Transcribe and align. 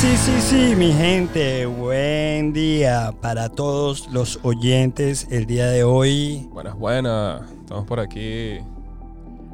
sí, 0.00 0.16
sí, 0.16 0.40
sí, 0.40 0.76
mi 0.76 0.92
gente. 0.92 1.66
Buen 1.66 2.54
día 2.54 3.12
para 3.20 3.50
todos 3.50 4.08
los 4.10 4.40
oyentes 4.42 5.26
el 5.30 5.44
día 5.44 5.66
de 5.66 5.84
hoy. 5.84 6.48
Buenas, 6.50 6.74
buenas. 6.74 7.50
Estamos 7.50 7.84
por 7.84 8.00
aquí 8.00 8.60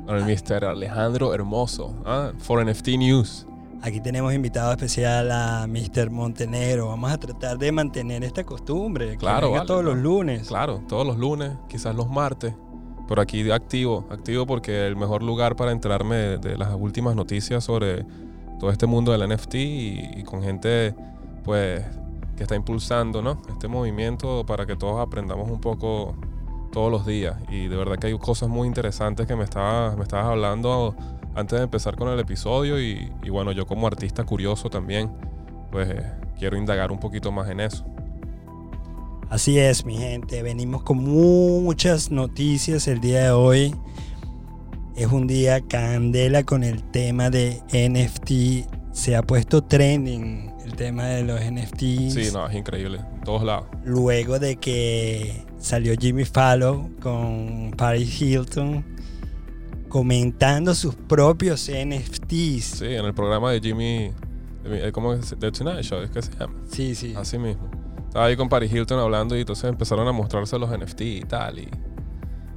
con 0.06 0.14
el 0.16 0.24
Mr. 0.24 0.66
Alejandro 0.66 1.34
Hermoso, 1.34 1.96
¿ah? 2.04 2.30
for 2.38 2.64
NFT 2.64 2.90
News. 2.90 3.44
Aquí 3.82 4.00
tenemos 4.00 4.32
invitado 4.32 4.70
especial 4.70 5.32
a 5.32 5.66
Mr. 5.66 6.10
Montenegro. 6.10 6.88
Vamos 6.88 7.10
a 7.10 7.18
tratar 7.18 7.58
de 7.58 7.72
mantener 7.72 8.22
esta 8.22 8.44
costumbre. 8.44 9.16
Claro, 9.16 9.48
venga 9.48 9.58
vale, 9.60 9.68
todos 9.68 9.84
los 9.84 9.96
lunes. 9.96 10.46
Claro, 10.46 10.80
todos 10.88 11.04
los 11.04 11.16
lunes, 11.16 11.50
quizás 11.68 11.92
los 11.96 12.08
martes. 12.08 12.54
Pero 13.08 13.20
aquí 13.20 13.50
activo, 13.50 14.06
activo 14.10 14.46
porque 14.46 14.86
el 14.86 14.94
mejor 14.94 15.24
lugar 15.24 15.56
para 15.56 15.72
enterarme 15.72 16.16
de, 16.16 16.38
de 16.38 16.56
las 16.56 16.72
últimas 16.74 17.16
noticias 17.16 17.64
sobre 17.64 18.06
todo 18.58 18.70
este 18.70 18.86
mundo 18.86 19.12
del 19.12 19.28
NFT 19.28 19.54
y, 19.54 20.22
con 20.24 20.42
gente 20.42 20.94
pues 21.44 21.84
que 22.36 22.42
está 22.42 22.54
impulsando 22.54 23.22
¿no? 23.22 23.40
este 23.48 23.68
movimiento 23.68 24.44
para 24.44 24.66
que 24.66 24.76
todos 24.76 25.00
aprendamos 25.00 25.50
un 25.50 25.60
poco 25.60 26.14
todos 26.72 26.90
los 26.90 27.06
días. 27.06 27.36
Y 27.50 27.68
de 27.68 27.76
verdad 27.76 27.96
que 27.96 28.08
hay 28.08 28.18
cosas 28.18 28.48
muy 28.48 28.68
interesantes 28.68 29.26
que 29.26 29.36
me 29.36 29.44
estabas, 29.44 29.96
me 29.96 30.02
estabas 30.02 30.26
hablando 30.26 30.94
antes 31.34 31.58
de 31.58 31.64
empezar 31.64 31.96
con 31.96 32.08
el 32.08 32.18
episodio 32.18 32.80
y, 32.80 33.10
y 33.22 33.30
bueno, 33.30 33.52
yo 33.52 33.66
como 33.66 33.86
artista 33.86 34.24
curioso 34.24 34.68
también, 34.68 35.10
pues 35.70 35.88
eh, 35.88 36.12
quiero 36.38 36.56
indagar 36.56 36.92
un 36.92 36.98
poquito 36.98 37.32
más 37.32 37.48
en 37.48 37.60
eso. 37.60 37.84
Así 39.28 39.58
es, 39.58 39.84
mi 39.84 39.96
gente. 39.96 40.42
Venimos 40.42 40.82
con 40.82 40.98
muchas 40.98 42.10
noticias 42.10 42.86
el 42.86 43.00
día 43.00 43.24
de 43.24 43.30
hoy. 43.30 43.74
Es 44.96 45.12
un 45.12 45.26
día 45.26 45.60
candela 45.60 46.42
con 46.44 46.64
el 46.64 46.82
tema 46.90 47.28
de 47.28 47.60
NFT. 47.70 48.66
Se 48.92 49.14
ha 49.14 49.20
puesto 49.20 49.62
trending 49.62 50.50
el 50.64 50.74
tema 50.74 51.04
de 51.04 51.22
los 51.22 51.38
NFTs. 51.38 52.14
Sí, 52.14 52.30
no, 52.32 52.48
es 52.48 52.56
increíble, 52.56 53.00
en 53.14 53.20
todos 53.20 53.44
lados. 53.44 53.66
Luego 53.84 54.38
de 54.38 54.56
que 54.56 55.44
salió 55.58 55.94
Jimmy 56.00 56.24
Fallon 56.24 56.94
con 56.94 57.74
Paris 57.76 58.22
Hilton 58.22 58.84
comentando 59.90 60.74
sus 60.74 60.94
propios 60.94 61.70
NFTs. 61.70 62.64
Sí, 62.64 62.86
en 62.86 63.04
el 63.04 63.12
programa 63.12 63.52
de 63.52 63.60
Jimmy, 63.60 64.12
de 64.64 64.88
eh, 64.88 64.92
¿cómo 64.92 65.12
es? 65.12 65.36
The 65.38 65.52
Tonight 65.52 65.82
Show, 65.82 66.00
es 66.00 66.10
que 66.10 66.22
se 66.22 66.32
llama. 66.38 66.54
Sí, 66.70 66.94
sí. 66.94 67.12
Así 67.14 67.36
mismo. 67.38 67.68
Estaba 68.06 68.24
ahí 68.24 68.36
con 68.36 68.48
Paris 68.48 68.72
Hilton 68.72 68.98
hablando 68.98 69.36
y 69.36 69.40
entonces 69.40 69.64
empezaron 69.66 70.08
a 70.08 70.12
mostrarse 70.12 70.58
los 70.58 70.70
NFT 70.70 71.00
y 71.02 71.20
tal. 71.20 71.58
Y 71.58 71.68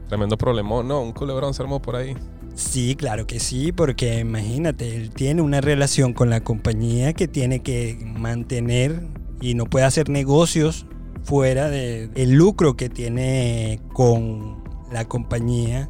tremendo 0.09 0.37
problemón. 0.37 0.87
No, 0.87 1.01
un 1.01 1.13
culebrón 1.13 1.53
se 1.53 1.61
armó 1.61 1.81
por 1.81 1.95
ahí. 1.95 2.15
Sí, 2.55 2.95
claro 2.95 3.25
que 3.25 3.39
sí, 3.39 3.71
porque 3.71 4.19
imagínate, 4.19 4.97
él 4.97 5.11
tiene 5.11 5.41
una 5.41 5.61
relación 5.61 6.13
con 6.13 6.29
la 6.29 6.41
compañía 6.41 7.13
que 7.13 7.29
tiene 7.29 7.61
que 7.61 7.97
mantener 8.17 9.07
y 9.39 9.53
no 9.53 9.65
puede 9.65 9.85
hacer 9.85 10.09
negocios 10.09 10.85
fuera 11.23 11.69
del 11.69 12.33
lucro 12.33 12.75
que 12.75 12.89
tiene 12.89 13.79
con 13.93 14.61
la 14.91 15.05
compañía, 15.05 15.89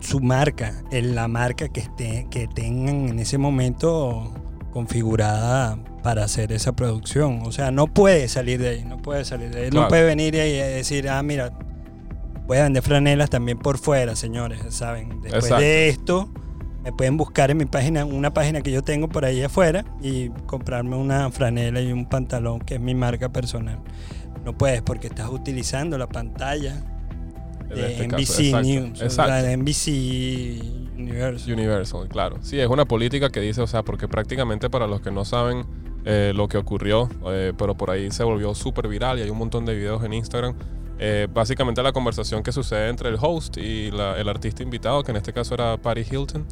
su 0.00 0.20
marca, 0.20 0.82
en 0.90 1.14
la 1.14 1.28
marca 1.28 1.68
que, 1.68 1.80
esté, 1.80 2.26
que 2.30 2.48
tengan 2.48 3.08
en 3.10 3.18
ese 3.20 3.38
momento 3.38 4.32
configurada 4.72 5.78
para 6.02 6.24
hacer 6.24 6.50
esa 6.52 6.72
producción. 6.72 7.42
O 7.44 7.52
sea, 7.52 7.70
no 7.70 7.86
puede 7.86 8.26
salir 8.28 8.60
de 8.60 8.70
ahí, 8.70 8.84
no 8.84 8.98
puede 8.98 9.24
salir 9.24 9.50
de 9.50 9.64
ahí. 9.64 9.70
No 9.70 9.88
puede 9.88 10.04
venir 10.04 10.34
y 10.34 10.38
decir, 10.38 11.08
ah, 11.08 11.22
mira, 11.22 11.56
voy 12.46 12.58
a 12.58 12.64
vender 12.64 12.82
franelas 12.82 13.30
también 13.30 13.58
por 13.58 13.78
fuera, 13.78 14.16
señores, 14.16 14.60
¿saben? 14.70 15.20
Después 15.22 15.44
Exacto. 15.44 15.62
de 15.62 15.88
esto, 15.88 16.28
me 16.82 16.92
pueden 16.92 17.16
buscar 17.16 17.50
en 17.50 17.56
mi 17.56 17.64
página, 17.64 18.04
una 18.04 18.34
página 18.34 18.60
que 18.60 18.70
yo 18.70 18.82
tengo 18.82 19.08
por 19.08 19.24
ahí 19.24 19.42
afuera 19.42 19.84
y 20.02 20.28
comprarme 20.46 20.96
una 20.96 21.30
franela 21.30 21.80
y 21.80 21.90
un 21.92 22.06
pantalón 22.06 22.60
que 22.60 22.74
es 22.74 22.80
mi 22.80 22.94
marca 22.94 23.30
personal. 23.30 23.80
No 24.44 24.56
puedes 24.56 24.82
porque 24.82 25.06
estás 25.06 25.30
utilizando 25.30 25.96
la 25.96 26.06
pantalla 26.06 26.84
de 27.74 27.92
este 27.92 28.08
NBC 28.08 28.10
caso, 28.10 28.42
exacto, 28.42 28.62
News, 28.62 29.00
o 29.00 29.04
exacto. 29.04 29.32
sea, 29.32 29.42
de 29.42 29.56
NBC 29.56 30.98
Universal. 30.98 31.52
Universal, 31.52 32.08
claro. 32.08 32.36
Sí, 32.42 32.60
es 32.60 32.68
una 32.68 32.84
política 32.84 33.30
que 33.30 33.40
dice, 33.40 33.62
o 33.62 33.66
sea, 33.66 33.82
porque 33.82 34.06
prácticamente 34.06 34.68
para 34.68 34.86
los 34.86 35.00
que 35.00 35.10
no 35.10 35.24
saben 35.24 35.64
eh, 36.04 36.32
lo 36.34 36.48
que 36.48 36.58
ocurrió, 36.58 37.08
eh, 37.28 37.54
pero 37.56 37.74
por 37.76 37.90
ahí 37.90 38.10
se 38.10 38.24
volvió 38.24 38.54
súper 38.54 38.88
viral 38.88 39.18
y 39.18 39.22
hay 39.22 39.30
un 39.30 39.38
montón 39.38 39.64
de 39.64 39.74
videos 39.74 40.04
en 40.04 40.12
Instagram. 40.12 40.54
Eh, 40.98 41.28
básicamente 41.32 41.82
la 41.82 41.92
conversación 41.92 42.42
que 42.42 42.52
sucede 42.52 42.88
entre 42.88 43.08
el 43.08 43.16
host 43.20 43.56
y 43.56 43.88
el 43.88 44.28
artista 44.28 44.62
invitado, 44.62 45.02
que 45.02 45.10
en 45.10 45.16
este 45.16 45.32
caso 45.32 45.54
era 45.54 45.76
Paris 45.76 46.12
Hilton, 46.12 46.46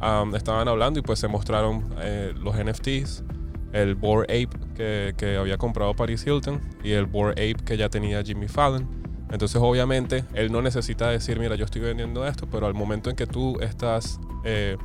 um, 0.00 0.34
estaban 0.34 0.68
hablando 0.68 1.00
y 1.00 1.02
pues 1.02 1.18
se 1.18 1.28
mostraron 1.28 1.84
eh, 2.00 2.34
los 2.36 2.54
NFTs, 2.56 3.24
el 3.72 3.94
Bored 3.94 4.24
Ape 4.24 4.56
que, 4.74 5.14
que 5.16 5.36
había 5.36 5.56
comprado 5.58 5.94
Paris 5.94 6.26
Hilton 6.26 6.60
y 6.82 6.92
el 6.92 7.06
Bored 7.06 7.32
Ape 7.32 7.64
que 7.64 7.76
ya 7.76 7.88
tenía 7.88 8.22
Jimmy 8.22 8.48
Fallon. 8.48 8.98
Entonces, 9.30 9.60
obviamente, 9.60 10.24
él 10.32 10.50
no 10.50 10.62
necesita 10.62 11.10
decir, 11.10 11.38
mira, 11.38 11.54
yo 11.54 11.66
estoy 11.66 11.82
vendiendo 11.82 12.26
esto, 12.26 12.46
pero 12.50 12.66
al 12.66 12.72
momento 12.72 13.10
en 13.10 13.16
que 13.16 13.26
tú 13.26 13.58
estás 13.60 14.18
eh, 14.44 14.78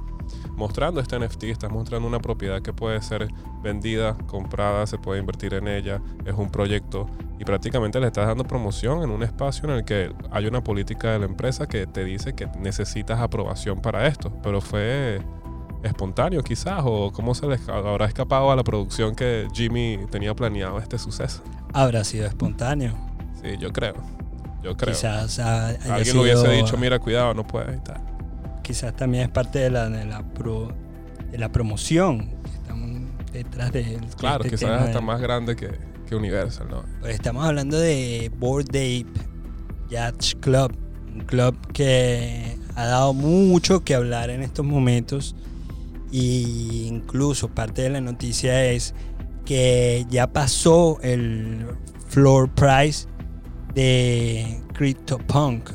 mostrando 0.56 1.00
este 1.00 1.18
NFT, 1.20 1.44
estás 1.46 1.72
mostrando 1.72 2.08
una 2.08 2.20
propiedad 2.20 2.62
que 2.62 2.74
puede 2.74 3.02
ser 3.02 3.28
vendida, 3.62 4.16
comprada, 4.28 4.86
se 4.88 4.98
puede 4.98 5.20
invertir 5.20 5.54
en 5.54 5.68
ella, 5.68 6.02
es 6.26 6.34
un 6.34 6.50
proyecto 6.50 7.08
y 7.40 7.46
prácticamente 7.46 8.00
le 8.00 8.08
estás 8.08 8.28
dando 8.28 8.44
promoción 8.44 9.04
en 9.04 9.10
un 9.10 9.24
espacio 9.24 9.68
en 9.70 9.76
el 9.76 9.86
que 9.86 10.14
hay 10.32 10.46
una 10.46 10.64
política 10.64 11.12
de 11.12 11.20
la 11.20 11.26
empresa 11.26 11.68
que 11.68 11.88
te 11.88 12.04
dice 12.06 12.34
que 12.34 12.48
necesitas 12.60 13.20
aprobación 13.20 13.82
para 13.82 14.08
esto, 14.08 14.32
pero 14.44 14.62
fue 14.62 15.22
espontáneo 15.84 16.42
quizás 16.44 16.82
o 16.86 17.12
cómo 17.12 17.36
se 17.36 17.46
les 17.48 17.68
habrá 17.68 18.06
escapado 18.06 18.52
a 18.52 18.56
la 18.56 18.64
producción 18.64 19.16
que 19.16 19.48
Jimmy 19.54 20.00
tenía 20.10 20.34
planeado 20.34 20.80
este 20.80 20.98
suceso. 20.98 21.42
Habrá 21.74 22.04
sido 22.04 22.26
espontáneo. 22.26 22.94
Sí, 23.42 23.58
yo 23.60 23.74
creo. 23.74 23.96
Yo 24.64 24.78
creo. 24.78 24.94
Quizás 24.96 25.40
haya 25.40 25.96
Alguien 25.96 26.16
le 26.16 26.22
hubiese 26.22 26.42
sido- 26.42 26.52
dicho, 26.54 26.78
mira, 26.78 27.00
cuidado, 27.00 27.34
no 27.34 27.46
puedes 27.46 27.76
y 27.76 27.84
tal. 27.84 28.02
Quizás 28.64 28.96
también 28.96 29.26
es 29.26 29.30
parte 29.30 29.60
de 29.60 29.70
la, 29.70 29.90
de 29.90 30.06
la, 30.06 30.24
pro- 30.34 30.74
de 31.32 31.38
la 31.38 31.52
promoción 31.52 32.30
que 32.44 32.50
estamos 32.56 33.02
detrás 33.32 33.72
de 33.72 34.00
Claro, 34.18 34.44
este 34.44 34.56
quizás 34.58 34.72
es 34.82 34.88
hasta 34.88 35.00
de- 35.00 35.06
más 35.06 35.22
grande 35.22 35.56
que, 35.56 35.70
que 36.08 36.16
Universal, 36.16 36.68
¿no? 36.70 36.84
Pues 37.02 37.14
estamos 37.16 37.46
hablando 37.46 37.78
de 37.78 38.32
Board 38.40 38.70
Ape 38.70 39.06
Yacht 39.90 40.40
Club, 40.40 40.76
un 41.14 41.22
club 41.22 41.56
que 41.74 42.58
ha 42.76 42.86
dado 42.86 43.14
mucho 43.14 43.84
que 43.84 43.94
hablar 43.96 44.30
en 44.32 44.42
estos 44.42 44.66
momentos 44.66 45.36
y 46.12 46.86
incluso 46.88 47.50
parte 47.50 47.84
de 47.84 47.90
la 47.90 48.02
noticia 48.02 48.66
es 48.66 48.94
que 49.46 50.06
ya 50.10 50.32
pasó 50.32 51.00
el 51.02 51.66
floor 52.08 52.50
price 52.54 53.08
de 53.76 54.62
CryptoPunk, 54.74 55.70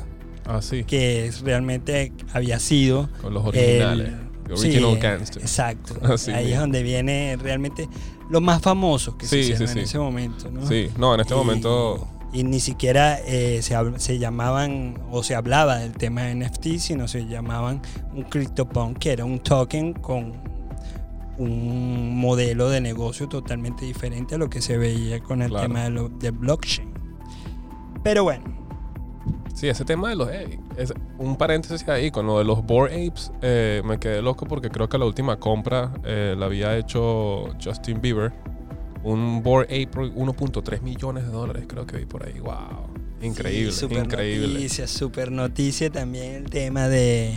Así, 0.49 0.83
que 0.83 1.31
realmente 1.43 2.11
había 2.33 2.59
sido 2.59 3.09
con 3.21 3.33
los 3.33 3.45
originales. 3.45 4.13
Original 4.51 4.93
sí, 4.95 4.99
Gangster. 4.99 5.41
Exacto. 5.43 5.95
Así 6.13 6.31
Ahí 6.31 6.53
es 6.53 6.59
donde 6.59 6.81
viene 6.81 7.37
realmente 7.39 7.87
lo 8.31 8.41
más 8.41 8.61
famoso 8.61 9.15
que 9.17 9.27
se 9.27 9.35
Sí, 9.35 9.51
hicieron 9.53 9.67
sí, 9.67 9.71
en 9.73 9.77
sí. 9.77 9.79
ese 9.89 9.99
momento, 9.99 10.49
¿no? 10.51 10.67
Sí, 10.67 10.89
no, 10.97 11.13
en 11.13 11.19
este 11.21 11.33
Y- 11.33 11.37
momento, 11.37 12.07
Y 12.33 12.43
ni 12.43 12.59
siquiera 12.59 13.19
eh, 13.25 13.59
se, 13.63 13.75
se 13.97 14.17
llamaban 14.19 15.01
o 15.11 15.23
se 15.23 15.33
hablaba 15.35 15.77
del 15.77 15.93
tema 15.93 16.23
de 16.23 16.35
NFT, 16.35 16.77
sino 16.79 17.07
se 17.07 17.25
llamaban 17.27 17.81
un 18.13 18.23
CryptoPunk, 18.23 18.97
que 18.99 19.11
era 19.13 19.25
un 19.25 19.39
token 19.39 19.93
con 19.93 20.33
un 21.37 22.17
modelo 22.19 22.69
de 22.69 22.81
negocio 22.81 23.27
totalmente 23.29 23.85
diferente 23.85 24.35
a 24.35 24.37
lo 24.37 24.49
que 24.49 24.61
se 24.61 24.77
veía 24.77 25.19
con 25.21 25.41
el 25.41 25.49
Claro. 25.49 25.67
tema 25.67 25.83
de, 25.85 25.89
lo- 25.89 26.09
de 26.09 26.31
blockchain. 26.31 26.89
Pero 28.03 28.23
bueno, 28.23 28.43
sí, 29.59 29.67
ese 29.67 29.83
tema 29.83 30.09
de 30.09 30.15
los 30.15 30.29
eh, 30.29 30.57
es 30.77 30.93
un 31.17 31.35
paréntesis 31.35 31.87
ahí, 31.89 32.11
con 32.11 32.25
lo 32.25 32.37
de 32.37 32.45
los 32.45 32.65
Bored 32.65 32.93
Apes, 32.93 33.31
eh, 33.41 33.81
me 33.83 33.99
quedé 33.99 34.21
loco 34.21 34.45
porque 34.45 34.69
creo 34.69 34.87
que 34.87 34.97
la 34.97 35.05
última 35.05 35.37
compra 35.37 35.91
eh, 36.05 36.35
la 36.37 36.45
había 36.45 36.77
hecho 36.77 37.49
Justin 37.63 38.01
Bieber. 38.01 38.31
Un 39.01 39.41
Bored 39.43 39.65
Ape 39.67 39.87
por 39.87 40.13
1.3 40.13 40.81
millones 40.81 41.25
de 41.25 41.31
dólares, 41.31 41.65
creo 41.67 41.85
que 41.85 41.97
vi 41.97 42.05
por 42.05 42.25
ahí. 42.25 42.39
Wow. 42.39 42.89
Increíble, 43.21 43.71
Sí, 43.71 43.79
super 43.79 44.05
increíble. 44.05 44.53
Noticia, 44.53 44.87
super 44.87 45.31
noticia 45.31 45.89
también 45.89 46.35
el 46.35 46.49
tema 46.49 46.87
de 46.87 47.33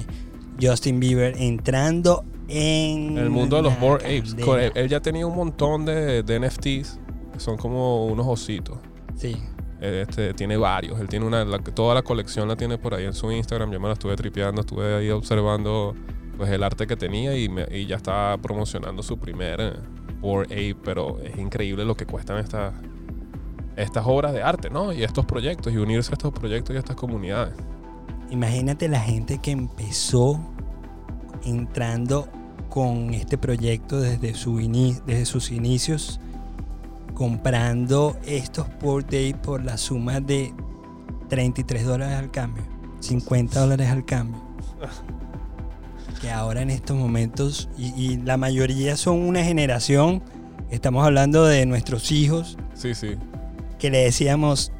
Justin 0.60 1.00
Bieber 1.00 1.34
entrando 1.38 2.24
en 2.48 3.19
el 3.19 3.30
mundo 3.30 3.56
de 3.56 3.62
los 3.62 3.78
Bored 3.80 4.04
Apes. 4.04 4.36
Él, 4.38 4.72
él 4.74 4.88
ya 4.88 5.00
tenía 5.00 5.26
un 5.26 5.34
montón 5.34 5.84
de, 5.84 6.22
de 6.22 6.40
NFTs, 6.40 7.00
que 7.32 7.40
son 7.40 7.56
como 7.56 8.06
unos 8.06 8.26
ositos. 8.26 8.78
Sí. 9.16 9.36
Este, 9.82 10.32
tiene 10.32 10.56
varios. 10.56 11.00
Él 11.00 11.08
tiene 11.08 11.26
una. 11.26 11.44
toda 11.58 11.94
la 11.96 12.02
colección 12.02 12.46
la 12.46 12.55
tiene 12.55 12.79
por 12.79 12.94
ahí 12.94 13.05
en 13.05 13.14
su 13.14 13.32
Instagram. 13.32 13.73
Yo 13.73 13.81
me 13.81 13.88
la 13.88 13.94
estuve 13.94 14.14
tripeando, 14.14 14.61
estuve 14.61 14.94
ahí 14.94 15.11
observando 15.11 15.96
pues 16.37 16.50
el 16.50 16.62
arte 16.62 16.87
que 16.87 16.96
tenía 16.96 17.37
y, 17.37 17.87
ya 17.87 17.96
está 17.96 18.38
promocionando 18.40 19.02
su 19.02 19.19
primer 19.19 19.61
eh, 19.61 19.73
Bored 20.20 20.52
Ape. 20.52 20.76
Pero 20.84 21.19
es 21.20 21.37
increíble 21.37 21.84
lo 21.84 21.96
que 21.96 22.06
cuestan 22.06 22.38
estas 22.38 22.75
estas 23.75 24.05
obras 24.06 24.32
de 24.32 24.43
arte, 24.43 24.70
¿no? 24.70 24.93
Y 24.93 25.02
estos 25.02 25.26
proyectos 25.26 25.73
y 25.73 25.79
unirse 25.79 26.12
a 26.12 26.14
estos 26.14 26.32
proyectos 26.32 26.75
y 26.75 26.76
a 26.76 26.81
estas 26.81 26.94
comunidades. 26.94 27.55
Imagínate 28.31 28.87
la 28.88 29.00
gente 29.00 29.38
que 29.38 29.50
empezó 29.50 30.38
entrando 31.44 32.29
con 32.69 33.14
este 33.14 33.37
proyecto 33.37 34.00
desde, 34.00 34.34
su 34.34 34.58
desde 35.06 35.25
sus 35.25 35.50
inicios, 35.50 36.20
comprando 37.22 38.16
estos 38.26 38.66
Port 38.80 39.08
Day 39.08 39.32
por 39.32 39.64
la 39.64 39.76
suma 39.76 40.19
de 40.19 40.52
33 41.28 41.86
dólares 41.86 42.16
al 42.19 42.32
cambio, 42.32 42.64
50 42.98 43.60
dólares 43.60 43.90
al 43.90 44.04
cambio. 44.04 44.42
Que 46.20 46.32
ahora 46.32 46.62
en 46.62 46.70
estos 46.70 46.96
momentos, 46.96 47.69
y, 47.78 47.92
y 47.94 48.16
la 48.16 48.36
mayoría 48.36 48.96
son 48.96 49.20
una 49.20 49.44
generación, 49.44 50.20
estamos 50.72 51.06
hablando 51.06 51.44
de 51.44 51.64
nuestros 51.64 52.10
hijos, 52.10 52.58
Sí, 52.74 52.92
sí. 52.92 53.14
que 53.78 53.88
le 53.88 53.98
decíamos, 53.98 54.72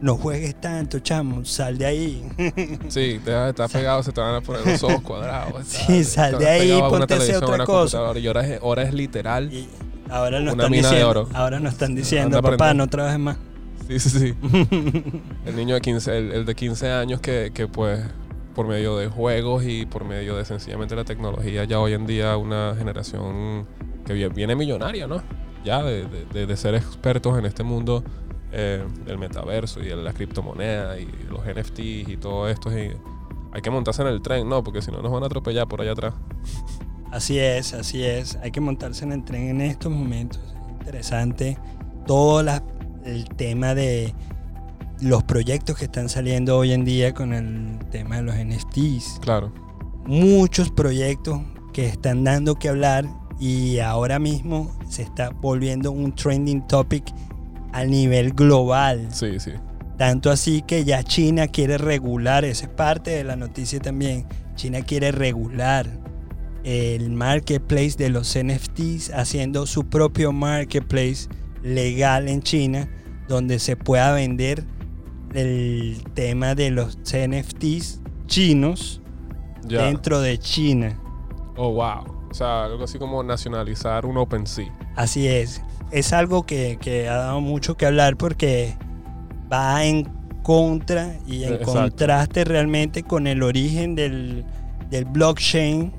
no 0.00 0.16
juegues 0.16 0.60
tanto, 0.60 0.98
chamo, 0.98 1.44
sal 1.44 1.78
de 1.78 1.86
ahí. 1.86 2.28
Sí, 2.88 3.20
te 3.24 3.30
vas 3.30 3.46
a 3.46 3.48
estar 3.50 3.70
pegado, 3.70 4.02
se 4.02 4.10
te 4.10 4.20
van 4.20 4.34
a 4.34 4.40
poner 4.40 4.66
los 4.66 4.82
ojos 4.82 5.00
cuadrados. 5.02 5.64
Sí, 5.68 6.02
sal 6.02 6.38
de 6.40 6.48
ahí, 6.48 6.76
ponte 6.90 7.14
a 7.14 7.18
hacer 7.18 7.36
otra 7.36 7.64
cosa. 7.64 8.00
Y 8.18 8.26
ahora 8.26 8.44
es, 8.44 8.60
ahora 8.60 8.82
es 8.82 8.92
literal. 8.92 9.52
Y 9.54 9.68
ahora 10.14 10.40
nos 10.40 10.54
Una 10.54 10.62
están 10.64 10.70
mina 10.72 10.88
de 10.88 10.94
diciendo, 10.96 11.10
oro. 11.22 11.28
ahora 11.34 11.60
nos 11.60 11.72
están 11.72 11.94
diciendo, 11.94 12.36
Anda 12.38 12.42
papá, 12.42 12.54
aprender". 12.66 12.76
no 12.76 12.86
trabajes 12.88 13.18
más. 13.18 13.36
Sí, 13.88 13.98
sí, 13.98 14.10
sí. 14.10 14.34
El 15.46 15.56
niño 15.56 15.74
de 15.74 15.80
15, 15.80 16.16
el, 16.18 16.32
el 16.32 16.46
de 16.46 16.54
15 16.54 16.90
años 16.90 17.20
que, 17.20 17.50
que 17.52 17.66
pues 17.68 18.00
por 18.54 18.66
medio 18.66 18.96
de 18.96 19.08
juegos 19.08 19.64
y 19.66 19.84
por 19.84 20.04
medio 20.04 20.36
de 20.36 20.44
sencillamente 20.44 20.94
la 20.96 21.04
tecnología 21.04 21.64
ya 21.64 21.80
hoy 21.80 21.92
en 21.92 22.06
día 22.06 22.36
una 22.36 22.74
generación 22.78 23.66
que 24.06 24.14
vie- 24.14 24.32
viene 24.32 24.54
millonaria, 24.54 25.06
¿no? 25.06 25.22
Ya 25.64 25.82
de, 25.82 26.06
de- 26.06 26.24
de- 26.32 26.46
de 26.46 26.56
ser 26.56 26.74
expertos 26.76 27.36
en 27.38 27.44
este 27.46 27.62
mundo 27.64 28.04
eh, 28.52 28.84
del 29.04 29.18
metaverso 29.18 29.80
y 29.80 29.86
de 29.86 29.96
la 29.96 30.12
criptomoneda 30.12 30.98
y 30.98 31.06
los 31.28 31.40
NFTs 31.44 32.08
y 32.08 32.16
todo 32.18 32.48
esto. 32.48 32.70
Y 32.70 32.92
hay 33.52 33.60
que 33.62 33.70
montarse 33.70 34.02
en 34.02 34.08
el 34.08 34.22
tren, 34.22 34.48
¿no? 34.48 34.62
Porque 34.62 34.80
si 34.80 34.90
no 34.92 35.02
nos 35.02 35.10
van 35.12 35.24
a 35.24 35.26
atropellar 35.26 35.66
por 35.66 35.80
allá 35.82 35.92
atrás. 35.92 36.14
Así 37.14 37.38
es, 37.38 37.74
así 37.74 38.02
es. 38.02 38.36
Hay 38.42 38.50
que 38.50 38.60
montarse 38.60 39.04
en 39.04 39.12
el 39.12 39.24
tren 39.24 39.48
en 39.48 39.60
estos 39.60 39.92
momentos. 39.92 40.40
Es 40.56 40.72
interesante 40.80 41.56
todo 42.06 42.42
la- 42.42 42.62
el 43.04 43.26
tema 43.28 43.72
de 43.74 44.12
los 45.00 45.22
proyectos 45.22 45.76
que 45.78 45.84
están 45.84 46.08
saliendo 46.08 46.58
hoy 46.58 46.72
en 46.72 46.84
día 46.84 47.14
con 47.14 47.32
el 47.32 47.78
tema 47.92 48.16
de 48.16 48.22
los 48.22 48.34
NFTs. 48.34 49.20
Claro. 49.20 49.52
Muchos 50.06 50.70
proyectos 50.72 51.40
que 51.72 51.86
están 51.86 52.24
dando 52.24 52.56
que 52.56 52.68
hablar 52.68 53.06
y 53.38 53.78
ahora 53.78 54.18
mismo 54.18 54.76
se 54.88 55.02
está 55.02 55.30
volviendo 55.30 55.92
un 55.92 56.12
trending 56.16 56.66
topic 56.66 57.04
a 57.72 57.84
nivel 57.84 58.32
global. 58.32 59.06
Sí, 59.12 59.38
sí. 59.38 59.52
Tanto 59.98 60.32
así 60.32 60.62
que 60.62 60.84
ya 60.84 61.04
China 61.04 61.46
quiere 61.46 61.78
regular, 61.78 62.44
esa 62.44 62.64
es 62.66 62.72
parte 62.72 63.12
de 63.12 63.22
la 63.22 63.36
noticia 63.36 63.78
también. 63.78 64.26
China 64.56 64.80
quiere 64.82 65.12
regular 65.12 65.86
el 66.64 67.10
marketplace 67.10 67.92
de 67.98 68.08
los 68.08 68.36
NFTs, 68.36 69.10
haciendo 69.14 69.66
su 69.66 69.84
propio 69.84 70.32
marketplace 70.32 71.28
legal 71.62 72.28
en 72.28 72.42
China, 72.42 72.88
donde 73.28 73.58
se 73.58 73.76
pueda 73.76 74.12
vender 74.12 74.64
el 75.34 76.02
tema 76.14 76.54
de 76.54 76.70
los 76.70 76.98
NFTs 77.12 78.00
chinos 78.26 79.00
Ya. 79.66 79.82
dentro 79.84 80.20
de 80.20 80.38
China. 80.38 80.98
Oh, 81.56 81.72
wow. 81.72 82.04
O 82.30 82.34
sea, 82.34 82.64
algo 82.64 82.84
así 82.84 82.98
como 82.98 83.22
nacionalizar 83.22 84.06
un 84.06 84.16
OpenSea. 84.16 84.72
Así 84.96 85.28
es. 85.28 85.62
Es 85.90 86.12
algo 86.12 86.44
que, 86.44 86.78
que 86.80 87.08
ha 87.08 87.16
dado 87.16 87.40
mucho 87.40 87.76
que 87.76 87.86
hablar 87.86 88.16
porque 88.16 88.76
va 89.52 89.84
en 89.84 90.04
contra 90.42 91.16
y 91.26 91.44
en 91.44 91.54
Exacto. 91.54 91.72
contraste 91.72 92.44
realmente 92.44 93.02
con 93.02 93.26
el 93.26 93.42
origen 93.42 93.94
del, 93.94 94.44
del 94.90 95.04
blockchain 95.04 95.92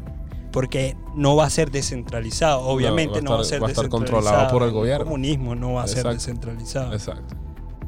porque 0.56 0.98
no 1.13 1.36
va 1.36 1.46
a 1.46 1.50
ser 1.52 1.69
descentralizado. 1.69 2.62
Obviamente 2.62 3.22
no, 3.22 3.30
va 3.31 3.36
a 3.36 3.38
va 3.38 3.42
a 3.42 3.46
estar- 3.46 3.50
ser 3.50 3.62
va 3.63 3.68
a 3.68 3.69
estar 3.69 3.86
descentralizado. 3.86 4.24
controlado 4.24 4.52
por 4.52 4.62
el 4.63 4.69
El 4.69 4.74
gobierno. 4.74 5.06
comunismo 5.06 5.54
no 5.54 5.74
va 5.74 5.84
a 5.84 5.88
ser 5.88 6.04
descentralizado. 6.07 6.94
Exacto. 6.94 7.36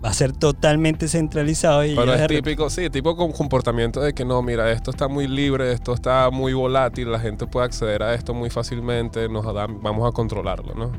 Va 0.06 0.10
a 0.10 0.14
ser 0.14 0.32
totalmente 0.32 1.08
centralizado. 1.08 1.84
Y 1.84 1.96
Pero 1.96 2.14
es 2.14 2.28
típico, 2.28 2.70
sí, 2.70 2.88
tipo 2.92 3.16
con 3.16 3.32
comportamiento 3.32 4.00
de 4.00 4.14
que 4.14 4.24
no, 4.26 4.44
mira, 4.44 4.72
esto 4.72 4.92
está 4.92 5.08
muy 5.08 5.28
libre, 5.28 5.72
esto 5.72 5.94
está 5.96 6.30
muy 6.30 6.54
volátil, 6.54 7.12
la 7.12 7.20
gente 7.20 7.48
puede 7.48 7.66
acceder 7.66 8.04
a 8.04 8.14
esto 8.14 8.36
muy 8.36 8.52
fácilmente, 8.52 9.28
nos 9.28 9.44
da- 9.46 9.66
vamos 9.68 10.08
a 10.08 10.12
controlarlo, 10.12 10.76
¿no? 10.76 10.92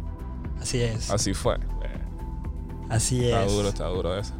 Así 0.61 0.81
es. 0.83 1.11
Así 1.13 1.33
fue. 1.33 1.59
Así 2.89 3.25
está 3.27 3.45
es. 3.45 3.53
duro, 3.53 3.69
está 3.69 3.85
duro 3.87 4.19
eso. 4.19 4.35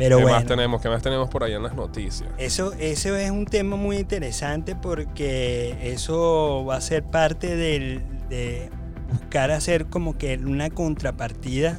Pero 0.00 0.16
¿Qué 0.16 0.22
bueno. 0.22 0.38
más 0.38 0.46
tenemos? 0.46 0.80
¿Qué 0.82 0.88
más 0.88 1.02
tenemos 1.02 1.28
por 1.28 1.44
ahí 1.44 1.52
en 1.52 1.62
las 1.62 1.74
noticias? 1.74 2.28
Eso, 2.38 2.72
eso 2.72 3.14
es 3.16 3.30
un 3.30 3.44
tema 3.44 3.76
muy 3.76 3.98
interesante 3.98 4.74
porque 4.74 5.76
eso 5.92 6.64
va 6.64 6.76
a 6.76 6.80
ser 6.80 7.04
parte 7.04 7.54
del- 7.54 8.02
de 8.28 8.70
buscar 9.12 9.50
hacer 9.50 9.86
como 9.86 10.16
que 10.18 10.36
una 10.38 10.70
contrapartida 10.70 11.78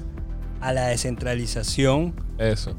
a 0.62 0.72
la 0.72 0.88
descentralización. 0.88 2.14
Eso. 2.38 2.76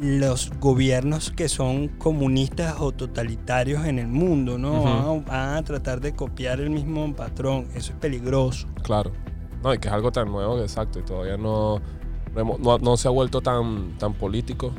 Los 0.00 0.50
gobiernos 0.60 1.30
que 1.30 1.48
son 1.50 1.88
comunistas 1.88 2.76
o 2.78 2.92
totalitarios 2.92 3.84
en 3.84 3.98
el 3.98 4.08
mundo, 4.08 4.56
¿no? 4.56 4.82
Van, 4.82 4.98
a, 4.98 5.30
van 5.30 5.56
a 5.58 5.62
tratar 5.62 6.00
de 6.00 6.14
copiar 6.14 6.58
el 6.60 6.70
mismo 6.70 7.14
patrón. 7.14 7.66
Eso 7.74 7.92
es 7.92 7.98
peligroso. 7.98 8.66
Claro. 8.82 9.12
No, 9.62 9.74
y 9.74 9.78
que 9.78 9.88
es 9.88 9.94
algo 9.94 10.10
tan 10.10 10.32
nuevo 10.32 10.56
que 10.56 10.62
exacto, 10.62 11.00
y 11.00 11.02
todavía 11.02 11.36
no, 11.36 11.82
no, 12.34 12.96
se 12.96 13.08
ha 13.08 13.10
vuelto 13.10 13.40
tan, 13.40 13.96
tan 13.98 14.14
político. 14.14 14.72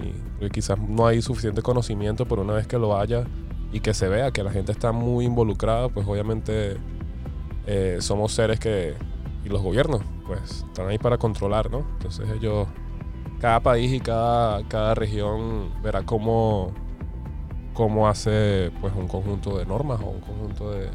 Y, 0.00 0.50
quizás 0.50 0.78
no 0.78 1.06
hay 1.06 1.22
suficiente 1.22 1.62
conocimiento, 1.62 2.26
pero 2.26 2.42
una 2.42 2.52
vez 2.52 2.66
que 2.66 2.78
lo 2.78 2.98
haya 2.98 3.24
y 3.72 3.80
que 3.80 3.94
se 3.94 4.08
vea 4.08 4.30
que 4.30 4.42
la 4.42 4.50
gente 4.50 4.72
está 4.72 4.92
muy 4.92 5.24
involucrada, 5.24 5.88
pues 5.88 6.06
obviamente 6.06 6.76
eh, 7.66 7.98
somos 8.00 8.32
seres 8.32 8.60
que. 8.60 8.94
Y 9.44 9.48
los 9.48 9.62
gobiernos, 9.62 10.00
pues, 10.26 10.64
están 10.66 10.88
ahí 10.88 10.98
para 10.98 11.18
controlar, 11.18 11.70
¿no? 11.70 11.84
Entonces 11.94 12.28
ellos. 12.30 12.68
Cada 13.40 13.60
país 13.60 13.92
y 13.92 14.00
cada, 14.00 14.66
cada 14.68 14.94
región 14.94 15.70
verá 15.82 16.02
cómo, 16.02 16.72
cómo 17.74 18.08
hace 18.08 18.70
pues 18.80 18.94
un 18.96 19.06
conjunto 19.06 19.58
de 19.58 19.66
normas 19.66 20.00
o 20.00 20.06
un 20.06 20.20
conjunto 20.20 20.70
de- 20.70 20.88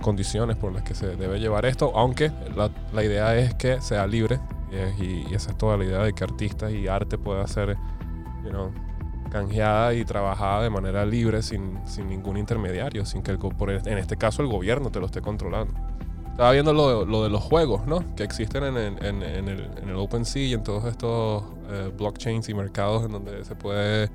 condiciones 0.00 0.56
por 0.56 0.72
las 0.72 0.82
que 0.82 0.94
se 0.94 1.16
debe 1.16 1.38
llevar 1.38 1.66
esto, 1.66 1.92
aunque 1.94 2.32
la 2.92 3.04
idea 3.04 3.36
es 3.36 3.54
que 3.54 3.80
sea 3.80 4.06
libre 4.06 4.40
y, 4.72 5.04
y- 5.30 5.34
esa 5.34 5.50
es 5.52 5.58
toda 5.58 5.76
la 5.76 5.84
idea 5.84 5.98
de 6.02 6.12
que 6.12 6.24
artistas 6.24 6.72
y 6.72 6.88
arte 6.88 7.18
pueda 7.18 7.46
ser 7.46 7.76
you 8.44 8.50
know, 8.50 8.70
canjeada 9.30 9.94
y 9.94 10.04
trabajada 10.04 10.62
de 10.62 10.70
manera 10.70 11.04
libre 11.06 11.42
sin, 11.42 11.78
sin 11.86 12.08
ningún 12.08 12.36
intermediario, 12.36 13.04
sin 13.04 13.22
que 13.22 13.30
el, 13.30 13.38
por 13.38 13.70
e- 13.70 13.80
en 13.84 13.98
este 13.98 14.16
caso 14.16 14.42
el 14.42 14.48
gobierno 14.48 14.90
te 14.90 15.00
lo 15.00 15.06
esté 15.06 15.20
controlando. 15.20 15.74
Estaba 16.30 16.50
viendo 16.52 16.72
lo, 16.72 17.04
lo 17.04 17.22
de 17.22 17.30
los 17.30 17.42
juegos, 17.44 17.86
¿no? 17.86 18.04
Que 18.16 18.24
existen 18.24 18.64
en, 18.64 18.76
el- 18.76 19.04
en- 19.04 19.22
en 19.22 19.48
el, 19.48 19.70
en 19.80 19.88
el 19.88 19.96
OpenSea 19.96 20.42
y 20.42 20.52
en 20.54 20.62
todos 20.64 20.84
estos 20.84 21.44
eh, 21.70 21.92
blockchains 21.96 22.48
y 22.48 22.54
mercados 22.54 23.04
en 23.04 23.12
donde 23.12 23.44
se 23.44 23.54
puede 23.54 24.10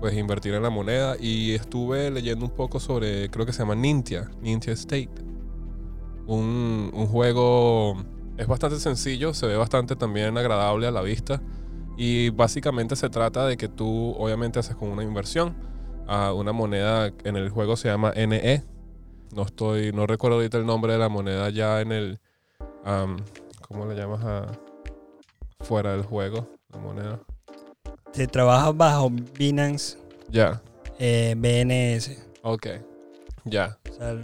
pues 0.00 0.14
invertir 0.14 0.54
en 0.54 0.62
la 0.62 0.70
moneda 0.70 1.16
y 1.18 1.52
estuve 1.54 2.10
leyendo 2.10 2.44
un 2.44 2.50
poco 2.52 2.78
sobre, 2.78 3.28
creo 3.30 3.46
que 3.46 3.52
se 3.52 3.60
llama 3.60 3.74
Nintia, 3.74 4.30
Nintia 4.40 4.72
State. 4.74 5.10
Un, 6.26 6.90
un 6.94 7.06
juego, 7.06 7.96
es 8.36 8.46
bastante 8.46 8.78
sencillo, 8.80 9.32
se 9.34 9.46
ve 9.46 9.56
bastante 9.56 9.96
también 9.96 10.36
agradable 10.36 10.86
a 10.86 10.90
la 10.90 11.02
vista 11.02 11.40
y 11.96 12.30
básicamente 12.30 12.96
se 12.96 13.08
trata 13.08 13.46
de 13.46 13.56
que 13.56 13.68
tú 13.68 14.14
obviamente 14.18 14.58
haces 14.58 14.74
con 14.76 14.88
una 14.88 15.02
inversión 15.04 15.54
a 16.06 16.32
una 16.32 16.52
moneda, 16.52 17.06
en 17.24 17.36
el 17.36 17.48
juego 17.50 17.76
se 17.76 17.88
llama 17.88 18.12
NE. 18.14 18.62
No 19.34 19.42
estoy, 19.42 19.92
no 19.92 20.06
recuerdo 20.06 20.36
ahorita 20.36 20.58
el 20.58 20.66
nombre 20.66 20.92
de 20.92 20.98
la 20.98 21.08
moneda 21.08 21.48
ya 21.50 21.80
en 21.80 21.92
el, 21.92 22.20
am, 22.84 23.16
¿cómo 23.66 23.86
le 23.86 23.94
llamas 23.94 24.22
a 24.24 24.46
fuera 25.60 25.92
del 25.92 26.02
juego? 26.02 26.46
La 26.72 26.78
moneda. 26.78 27.20
Se 28.12 28.26
trabaja 28.28 28.70
bajo 28.70 29.10
Binance 29.10 29.98
Ya, 30.28 30.60
eh, 30.98 31.34
BNS. 31.36 32.16
ok, 32.42 32.66
ya. 33.44 33.78
O 33.90 33.92
sea, 33.94 34.16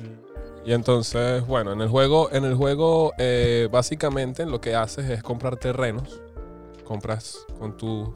Y 0.65 0.73
entonces, 0.73 1.47
bueno, 1.47 1.73
en 1.73 1.81
el 1.81 1.89
juego, 1.89 2.31
en 2.33 2.45
el 2.45 2.55
juego 2.55 3.13
eh, 3.19 3.69
básicamente 3.71 4.45
lo 4.45 4.61
que 4.61 4.75
haces 4.75 5.09
es 5.09 5.23
comprar 5.23 5.57
terrenos. 5.57 6.21
Compras 6.85 7.47
con 7.59 7.77
tu 7.77 8.15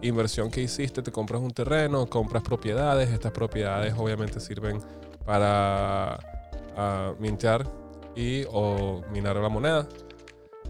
inversión 0.00 0.50
que 0.50 0.62
hiciste, 0.62 1.02
te 1.02 1.12
compras 1.12 1.40
un 1.42 1.50
terreno, 1.50 2.06
compras 2.06 2.42
propiedades. 2.42 3.10
Estas 3.10 3.32
propiedades 3.32 3.94
obviamente 3.96 4.40
sirven 4.40 4.78
para 5.24 6.18
mintear 7.18 7.66
y 8.14 8.44
o 8.50 9.02
minar 9.12 9.36
la 9.36 9.48
moneda. 9.48 9.86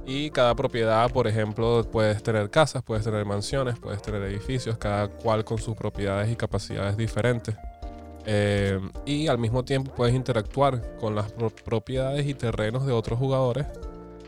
Y 0.04 0.30
cada 0.30 0.54
propiedad, 0.54 1.10
por 1.10 1.26
ejemplo, 1.26 1.84
puedes 1.90 2.22
tener 2.22 2.48
casas, 2.48 2.82
puedes 2.82 3.04
tener 3.04 3.24
mansiones, 3.24 3.78
puedes 3.78 4.00
tener 4.02 4.22
edificios, 4.22 4.78
cada 4.78 5.08
cual 5.08 5.44
con 5.44 5.58
sus 5.58 5.74
propiedades 5.74 6.30
y 6.30 6.36
capacidades 6.36 6.96
diferentes. 6.96 7.56
Eh, 8.26 8.80
y 9.04 9.28
al 9.28 9.38
mismo 9.38 9.64
tiempo 9.64 9.92
puedes 9.94 10.14
interactuar 10.14 10.96
con 10.98 11.14
las 11.14 11.30
pro- 11.32 11.50
propiedades 11.64 12.26
y 12.26 12.34
terrenos 12.34 12.84
de 12.84 12.92
otros 12.92 13.18
jugadores, 13.18 13.66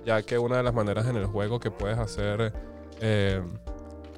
ya 0.07 0.23
que 0.23 0.38
una 0.38 0.57
de 0.59 0.62
las 0.62 0.73
maneras 0.73 1.07
en 1.09 1.17
el 1.17 1.26
juego 1.26 1.59
que 1.59 1.71
puedes 1.73 1.99
hacer 1.99 2.52
eh, 3.00 3.43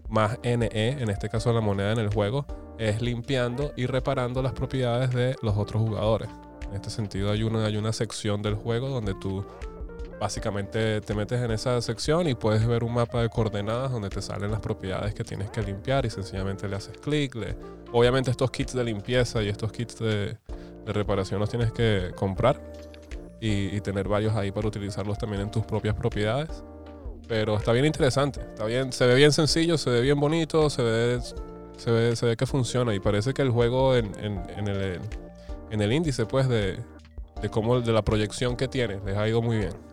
más 0.08 0.38
NE, 0.42 0.68
en 0.72 1.08
este 1.08 1.28
caso 1.28 1.52
la 1.52 1.60
moneda 1.62 1.92
en 1.92 1.99
el 1.99 2.12
juego, 2.12 2.44
es 2.78 3.00
limpiando 3.00 3.72
y 3.76 3.87
reparando 3.87 4.42
las 4.42 4.52
propiedades 4.52 5.12
de 5.14 5.34
los 5.42 5.56
otros 5.56 5.82
jugadores. 5.82 6.28
En 6.68 6.75
este 6.75 6.90
sentido 6.90 7.30
hay 7.30 7.42
una, 7.42 7.64
hay 7.64 7.76
una 7.76 7.92
sección 7.92 8.42
del 8.42 8.54
juego 8.54 8.88
donde 8.88 9.14
tú 9.14 9.44
básicamente 10.20 11.00
te 11.00 11.14
metes 11.14 11.40
en 11.40 11.50
esa 11.50 11.80
sección 11.80 12.28
y 12.28 12.34
puedes 12.34 12.66
ver 12.66 12.84
un 12.84 12.92
mapa 12.92 13.22
de 13.22 13.30
coordenadas 13.30 13.90
donde 13.90 14.10
te 14.10 14.20
salen 14.20 14.50
las 14.50 14.60
propiedades 14.60 15.14
que 15.14 15.24
tienes 15.24 15.50
que 15.50 15.62
limpiar 15.62 16.04
y 16.04 16.10
sencillamente 16.10 16.68
le 16.68 16.76
haces 16.76 16.98
clic. 16.98 17.34
Le... 17.34 17.56
Obviamente 17.92 18.30
estos 18.30 18.50
kits 18.50 18.74
de 18.74 18.84
limpieza 18.84 19.42
y 19.42 19.48
estos 19.48 19.72
kits 19.72 19.98
de, 19.98 20.36
reparación 20.84 21.40
los 21.40 21.48
tienes 21.48 21.72
que 21.72 22.10
comprar 22.16 22.60
y, 23.40 23.80
tener 23.80 24.08
varios 24.08 24.34
ahí 24.34 24.50
para 24.50 24.66
utilizarlos 24.68 25.16
también 25.16 25.42
en 25.42 25.50
tus 25.50 25.64
propias 25.64 25.94
propiedades. 25.94 26.62
Pero 27.26 27.56
está 27.56 27.72
bien 27.72 27.86
interesante, 27.86 28.40
está 28.40 28.66
bien, 28.66 28.92
se 28.92 29.06
ve 29.06 29.14
bien 29.14 29.32
sencillo, 29.32 29.78
se 29.78 29.88
ve 29.88 30.00
bien 30.00 30.18
bonito, 30.18 30.68
se 30.68 30.82
ve, 30.82 31.20
se 31.78 31.90
ve, 31.90 32.16
se 32.16 32.26
ve 32.26 32.36
que 32.36 32.44
funciona 32.44 32.92
y 32.92 33.00
parece 33.00 33.32
que 33.32 33.42
el 33.42 33.50
juego 33.50 33.96
en 33.96 34.12
el, 34.16 35.00
en 35.70 35.80
el 35.80 35.92
índice 35.92 36.26
pues 36.26 36.48
de, 36.48 36.80
de 37.40 37.48
cómo 37.48 37.80
de 37.80 37.92
la 37.92 38.02
proyección 38.02 38.56
que 38.56 38.68
tiene 38.68 39.00
les 39.04 39.16
ha 39.16 39.28
ido 39.28 39.40
muy 39.40 39.58
bien. 39.58 39.89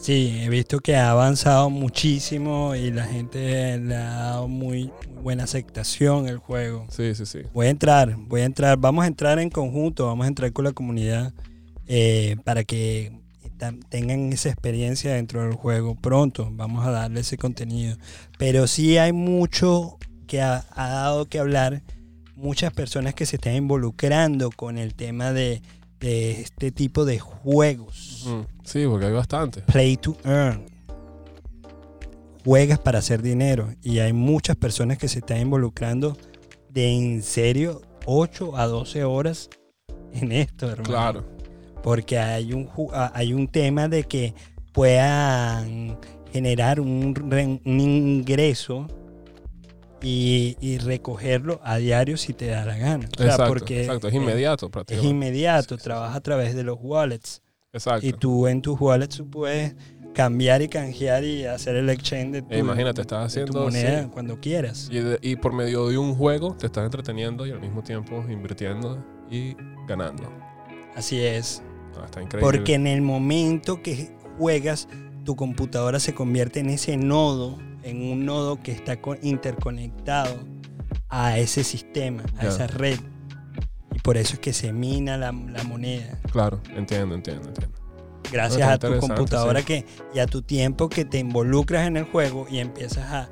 Sí, 0.00 0.40
he 0.40 0.48
visto 0.48 0.80
que 0.80 0.96
ha 0.96 1.10
avanzado 1.10 1.68
muchísimo 1.68 2.74
y 2.74 2.90
la 2.90 3.04
gente 3.04 3.78
le 3.78 3.94
ha 3.94 4.10
dado 4.10 4.48
muy, 4.48 4.90
buena 5.20 5.44
aceptación 5.44 6.26
el 6.26 6.38
juego. 6.38 6.86
Sí, 6.90 7.14
sí, 7.14 7.26
sí. 7.26 7.40
Voy 7.52 7.66
a 7.66 7.70
entrar, 7.70 8.16
voy 8.16 8.40
a 8.40 8.44
entrar, 8.44 8.78
vamos 8.78 9.04
a 9.04 9.06
entrar 9.06 9.38
en 9.38 9.50
conjunto, 9.50 10.06
vamos 10.06 10.24
a 10.24 10.28
entrar 10.28 10.52
con 10.52 10.64
la 10.64 10.72
comunidad 10.72 11.32
eh, 11.86 12.36
para 12.44 12.64
que 12.64 13.12
tengan 13.90 14.32
esa 14.32 14.48
experiencia 14.48 15.12
dentro 15.12 15.42
del 15.42 15.52
juego 15.52 15.94
pronto. 15.94 16.48
Vamos 16.50 16.86
a 16.86 16.90
darle 16.90 17.20
ese 17.20 17.36
contenido. 17.36 17.96
Pero 18.38 18.66
sí 18.66 18.96
hay 18.96 19.12
mucho 19.12 19.98
que 20.26 20.40
ha, 20.40 20.64
ha 20.70 20.88
dado 20.88 21.26
que 21.26 21.38
hablar, 21.38 21.82
muchas 22.36 22.72
personas 22.72 23.14
que 23.14 23.26
se 23.26 23.36
están 23.36 23.54
involucrando 23.54 24.50
con 24.50 24.78
el 24.78 24.94
tema 24.94 25.32
de, 25.32 25.60
de 26.00 26.40
este 26.40 26.72
tipo 26.72 27.04
de 27.04 27.18
juegos. 27.18 28.26
Sí, 28.64 28.84
porque 28.86 29.06
hay 29.06 29.12
bastante. 29.12 29.62
Play 29.62 29.96
to 29.96 30.16
earn. 30.24 30.64
Juegas 32.44 32.78
para 32.78 32.98
hacer 33.00 33.22
dinero. 33.22 33.68
Y 33.82 33.98
hay 33.98 34.12
muchas 34.12 34.56
personas 34.56 34.98
que 34.98 35.08
se 35.08 35.18
están 35.18 35.40
involucrando 35.40 36.16
de 36.70 36.88
en 36.88 37.22
serio 37.22 37.82
8 38.06 38.56
a 38.56 38.66
12 38.66 39.04
horas 39.04 39.50
en 40.12 40.32
esto, 40.32 40.70
hermano. 40.70 40.88
Claro. 40.88 41.24
Porque 41.82 42.18
hay 42.18 42.52
un, 42.52 42.68
hay 43.14 43.32
un 43.32 43.48
tema 43.48 43.88
de 43.88 44.04
que 44.04 44.34
puedan 44.72 45.98
generar 46.32 46.80
un, 46.80 47.60
un 47.64 47.80
ingreso 47.80 48.86
y, 50.02 50.56
y, 50.60 50.78
recogerlo 50.78 51.60
a 51.62 51.76
diario 51.76 52.16
si 52.16 52.32
te 52.32 52.46
da 52.46 52.64
la 52.64 52.76
gana. 52.76 53.08
O 53.12 53.16
sea, 53.16 53.26
exacto, 53.26 53.52
porque 53.52 53.80
exacto, 53.82 54.08
es 54.08 54.14
inmediato 54.14 54.70
prácticamente. 54.70 55.06
Es 55.06 55.10
inmediato, 55.10 55.76
sí, 55.76 55.82
trabaja 55.82 56.12
sí. 56.12 56.18
a 56.18 56.20
través 56.20 56.54
de 56.54 56.64
los 56.64 56.78
wallets. 56.80 57.42
Exacto. 57.72 58.06
Y 58.06 58.12
tú 58.12 58.46
en 58.46 58.62
tus 58.62 58.80
wallets 58.80 59.22
puedes 59.30 59.74
cambiar 60.14 60.62
y 60.62 60.68
canjear 60.68 61.24
y 61.24 61.44
hacer 61.44 61.76
el 61.76 61.88
exchange 61.88 62.32
de 62.32 62.42
tu, 62.42 62.54
Imagínate, 62.54 63.00
estás 63.00 63.26
haciendo 63.26 63.52
tu 63.52 63.58
moneda 63.58 64.04
sí. 64.04 64.10
cuando 64.12 64.40
quieras. 64.40 64.88
Y, 64.90 64.98
de, 64.98 65.18
y, 65.22 65.36
por 65.36 65.52
medio 65.52 65.88
de 65.88 65.98
un 65.98 66.14
juego 66.14 66.56
te 66.56 66.66
estás 66.66 66.84
entreteniendo 66.84 67.46
y 67.46 67.50
al 67.52 67.60
mismo 67.60 67.82
tiempo 67.82 68.24
invirtiendo 68.28 69.04
y 69.30 69.54
ganando. 69.86 70.32
Así 70.96 71.20
es. 71.20 71.62
Ah, 71.96 72.04
está 72.06 72.22
increíble. 72.22 72.40
Porque 72.40 72.74
en 72.74 72.86
el 72.86 73.02
momento 73.02 73.82
que 73.82 74.10
juegas, 74.38 74.88
tu 75.24 75.36
computadora 75.36 76.00
se 76.00 76.14
convierte 76.14 76.60
en 76.60 76.70
ese 76.70 76.96
nodo 76.96 77.58
en 77.82 78.02
un 78.02 78.24
nodo 78.26 78.62
que 78.62 78.72
está 78.72 78.98
interconectado 79.22 80.38
a 81.08 81.38
ese 81.38 81.64
sistema, 81.64 82.22
a 82.38 82.42
yeah. 82.42 82.50
esa 82.50 82.66
red. 82.66 82.98
Y 83.94 83.98
por 84.00 84.16
eso 84.16 84.34
es 84.34 84.40
que 84.40 84.52
se 84.52 84.72
mina 84.72 85.16
la, 85.16 85.32
la 85.32 85.64
moneda. 85.64 86.18
Claro, 86.32 86.60
entiendo, 86.74 87.14
entiendo, 87.14 87.48
entiendo. 87.48 87.78
Gracias 88.30 88.66
no, 88.66 88.74
a 88.74 88.78
tu 88.78 88.98
computadora 89.00 89.60
sí. 89.60 89.66
que, 89.66 89.86
y 90.14 90.20
a 90.20 90.26
tu 90.26 90.42
tiempo 90.42 90.88
que 90.88 91.04
te 91.04 91.18
involucras 91.18 91.86
en 91.86 91.96
el 91.96 92.04
juego 92.04 92.46
y 92.48 92.60
empiezas 92.60 93.10
a, 93.10 93.28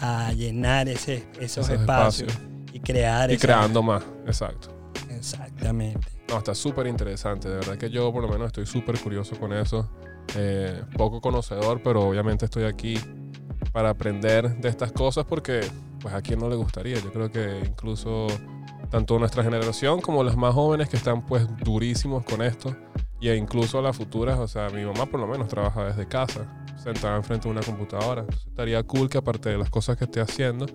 a, 0.00 0.26
a 0.28 0.32
llenar 0.32 0.88
ese, 0.88 1.28
esos, 1.38 1.68
esos 1.68 1.70
espacios, 1.70 2.32
espacios, 2.32 2.50
y 2.72 2.80
crear. 2.80 3.30
Y 3.30 3.38
creando 3.38 3.82
más, 3.82 4.02
exacto. 4.26 4.70
Exactamente. 5.08 6.08
No, 6.28 6.38
está 6.38 6.54
súper 6.54 6.88
interesante. 6.88 7.48
De 7.48 7.56
verdad 7.56 7.76
que 7.76 7.90
yo 7.90 8.12
por 8.12 8.22
lo 8.22 8.28
menos 8.28 8.48
estoy 8.48 8.66
súper 8.66 8.98
curioso 8.98 9.38
con 9.38 9.52
eso. 9.52 9.88
Eh, 10.36 10.82
poco 10.96 11.20
conocedor, 11.20 11.82
pero 11.82 12.08
obviamente 12.08 12.46
estoy 12.46 12.64
aquí 12.64 12.98
para 13.74 13.90
aprender 13.90 14.56
de 14.58 14.68
estas 14.68 14.92
cosas 14.92 15.26
porque 15.26 15.60
pues 16.00 16.14
a 16.14 16.22
quién 16.22 16.38
no 16.38 16.48
le 16.48 16.54
gustaría. 16.54 16.96
Yo 17.00 17.12
creo 17.12 17.32
que 17.32 17.60
incluso 17.66 18.28
tanto 18.88 19.18
nuestra 19.18 19.42
generación 19.42 20.00
como 20.00 20.22
las 20.22 20.36
más 20.36 20.54
jóvenes 20.54 20.88
que 20.88 20.96
están 20.96 21.26
pues 21.26 21.44
durísimos 21.64 22.24
con 22.24 22.40
esto 22.40 22.76
y 23.20 23.30
e 23.30 23.36
incluso 23.36 23.82
las 23.82 23.96
futuras, 23.96 24.38
o 24.38 24.46
sea, 24.46 24.68
mi 24.70 24.84
mamá 24.84 25.06
por 25.06 25.18
lo 25.18 25.26
menos 25.26 25.48
trabaja 25.48 25.86
desde 25.86 26.06
casa, 26.06 26.46
sentada 26.76 27.16
enfrente 27.16 27.48
de 27.48 27.52
una 27.52 27.62
computadora. 27.62 28.20
Entonces, 28.20 28.46
estaría 28.46 28.80
cool 28.84 29.08
que 29.08 29.18
aparte 29.18 29.48
de 29.48 29.58
las 29.58 29.70
cosas 29.70 29.96
que 29.96 30.04
esté 30.04 30.20
haciendo, 30.20 30.66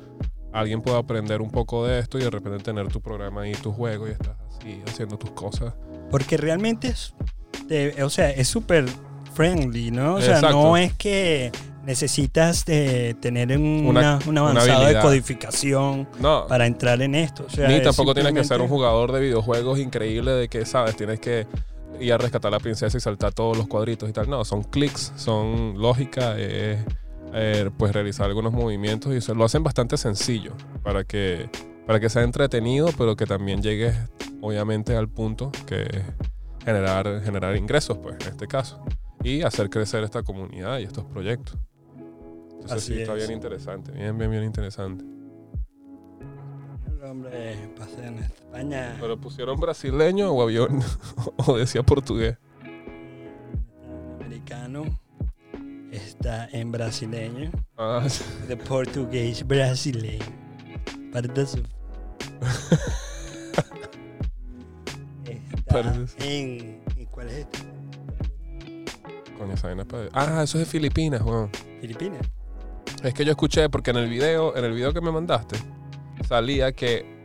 alguien 0.52 0.82
pueda 0.82 0.98
aprender 0.98 1.42
un 1.42 1.52
poco 1.52 1.88
de 1.88 2.00
esto 2.00 2.18
y 2.18 2.24
de 2.24 2.30
repente 2.30 2.62
tener 2.62 2.90
tu 2.90 3.00
programa 3.00 3.48
y 3.48 3.54
tu 3.54 3.72
juego 3.72 4.10
y 4.10 4.12
estás 4.12 4.36
así 4.50 4.82
haciendo 4.86 5.18
tus 5.18 5.32
cosas. 5.32 5.74
Porque 6.12 6.36
realmente 6.36 6.90
es, 6.90 7.14
de, 7.68 8.04
o 8.04 8.10
sea, 8.10 8.30
es 8.32 8.50
súper 8.50 8.90
friendly, 9.34 9.90
¿no? 9.90 10.16
O 10.16 10.22
sea, 10.22 10.36
Exacto. 10.36 10.62
no 10.62 10.76
es 10.76 10.94
que 10.96 11.50
necesitas 11.90 12.66
de 12.66 13.16
tener 13.20 13.58
un, 13.58 13.84
una, 13.88 14.20
una, 14.28 14.42
avanzado 14.42 14.82
una 14.82 14.90
de 14.90 15.00
codificación 15.00 16.08
no. 16.20 16.46
para 16.46 16.68
entrar 16.68 17.02
en 17.02 17.16
esto. 17.16 17.46
O 17.48 17.50
sea, 17.50 17.68
Ni 17.68 17.82
tampoco 17.82 18.10
simplemente... 18.10 18.22
tienes 18.22 18.44
que 18.44 18.48
ser 18.48 18.62
un 18.62 18.68
jugador 18.68 19.12
de 19.12 19.20
videojuegos 19.22 19.80
increíble 19.80 20.32
de 20.34 20.48
que, 20.50 20.68
¿sabes? 20.68 20.96
Tienes 20.96 21.20
que 21.20 21.48
ir 22.00 22.14
a 22.14 22.20
rescatar 22.20 22.50
a 22.50 22.58
la 22.58 22.60
princesa 22.60 22.96
y 22.96 23.02
saltar 23.02 23.34
todos 23.34 23.58
los 23.58 23.68
cuadritos 23.68 24.08
y 24.08 24.14
tal. 24.14 24.30
No, 24.30 24.46
son 24.46 24.62
clics, 24.62 25.14
son 25.16 25.82
lógica, 25.82 26.36
eh, 26.38 26.78
eh, 27.34 27.72
pues 27.76 27.92
realizar 27.92 28.28
algunos 28.28 28.54
movimientos 28.54 29.16
y 29.16 29.20
se 29.20 29.34
lo 29.34 29.44
hacen 29.44 29.64
bastante 29.64 29.98
sencillo 29.98 30.54
para 30.84 31.04
que, 31.06 31.50
para 31.88 32.00
que 32.00 32.08
sea 32.10 32.22
entretenido, 32.22 32.92
pero 33.00 33.16
que 33.16 33.26
también 33.26 33.64
llegues, 33.64 33.96
obviamente, 34.42 34.96
al 34.96 35.10
punto 35.10 35.52
que 35.66 36.04
generar, 36.64 37.24
generar 37.24 37.56
ingresos, 37.58 37.98
pues, 37.98 38.16
en 38.22 38.28
este 38.28 38.46
caso. 38.46 38.80
Y 39.24 39.42
hacer 39.42 39.72
crecer 39.72 40.04
esta 40.04 40.22
comunidad 40.22 40.78
y 40.78 40.84
estos 40.84 41.04
proyectos. 41.06 41.58
Entonces 42.62 42.78
Así 42.78 42.94
sí, 42.94 43.02
está 43.02 43.14
es. 43.16 43.20
bien 43.28 43.32
interesante, 43.38 43.92
bien, 43.92 44.18
bien, 44.18 44.30
bien 44.32 44.44
interesante. 44.44 45.04
El 46.88 47.04
hombre 47.06 47.70
pasé 47.78 48.06
en 48.06 48.20
España. 48.20 48.98
¿Pero 49.00 49.20
pusieron 49.20 49.60
brasileño 49.60 50.32
o 50.32 50.42
avión? 50.44 50.82
¿O 51.48 51.58
decía 51.58 51.82
portugués? 51.84 52.38
Americano 54.20 54.84
está 55.92 56.50
en 56.52 56.72
brasileño. 56.72 57.50
Ah, 57.78 58.04
sí. 58.08 58.24
De 58.48 58.58
portugués 58.58 59.46
brasileño. 59.48 60.20
Parte 61.14 61.46
su... 61.48 61.64
está 65.56 65.74
Parece- 65.84 66.16
en, 66.20 66.82
¿y 66.98 67.06
¿Cuál 67.06 67.30
es 67.30 67.34
este? 67.38 67.60
Coño, 69.38 69.54
esa 69.54 69.68
vaina 69.68 69.84
es 69.84 69.88
para- 69.88 70.10
Ah, 70.14 70.44
eso 70.44 70.58
es 70.60 70.66
de 70.66 70.72
Filipinas, 70.72 71.22
weón. 71.22 71.50
Filipinas. 71.82 72.22
Es 73.04 73.14
que 73.14 73.24
yo 73.24 73.32
escuché, 73.32 73.70
porque 73.70 73.92
en 73.92 73.98
el 73.98 74.10
video, 74.10 74.56
en 74.58 74.66
el 74.66 74.74
video 74.74 74.94
que 74.94 75.02
me 75.02 75.12
mandaste, 75.12 75.58
salía 76.28 76.74
que, 76.74 77.24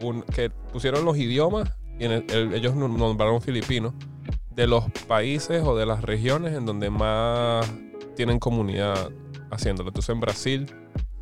pusieron 0.73 1.05
los 1.05 1.17
idiomas 1.17 1.71
y 1.99 2.05
ellos 2.05 2.75
nom- 2.75 2.97
nombraron 2.97 3.41
filipinos 3.43 3.93
de 4.51 4.67
los 4.69 4.85
países 5.09 5.63
o 5.65 5.77
de 5.77 5.85
las 5.85 6.03
regiones 6.03 6.55
en 6.55 6.65
donde 6.65 6.91
más 6.91 7.69
tienen 8.15 8.39
comunidad 8.39 9.11
haciéndolo. 9.51 9.89
Entonces 9.89 10.11
en 10.11 10.21
Brasil, 10.21 10.67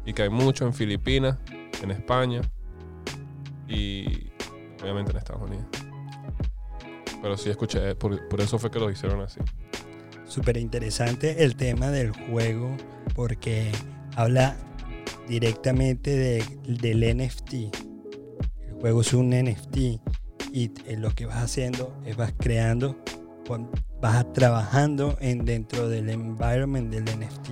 y 0.04 0.12
que 0.12 0.22
hay 0.22 0.28
mucho 0.28 0.66
en 0.66 0.74
Filipinas, 0.74 1.38
en 1.82 1.90
España 1.90 2.42
y 3.68 4.30
obviamente 4.82 5.12
en 5.12 5.16
Estados 5.16 5.42
Unidos. 5.42 5.64
Pero 7.22 7.36
sí 7.38 7.48
escuché, 7.50 7.94
por, 7.94 8.28
por 8.28 8.40
eso 8.40 8.58
fue 8.58 8.70
que 8.70 8.78
lo 8.78 8.90
hicieron 8.90 9.22
así. 9.22 9.40
Súper 10.26 10.56
interesante 10.58 11.44
el 11.44 11.56
tema 11.56 11.90
del 11.90 12.10
juego 12.10 12.76
porque 13.14 13.70
habla 14.16 14.56
directamente 15.28 16.10
de, 16.16 16.44
del 16.66 17.16
NFT. 17.16 17.52
El 17.54 18.74
juego 18.80 19.00
es 19.00 19.12
un 19.14 19.30
NFT 19.30 19.76
y 20.52 20.70
eh, 20.86 20.96
lo 20.98 21.14
que 21.14 21.26
vas 21.26 21.42
haciendo 21.42 21.96
es 22.04 22.16
vas 22.16 22.32
creando, 22.38 22.96
vas 24.00 24.32
trabajando 24.32 25.16
en 25.20 25.44
dentro 25.44 25.88
del 25.88 26.08
environment 26.10 26.90
del 26.92 27.04
NFT. 27.04 27.50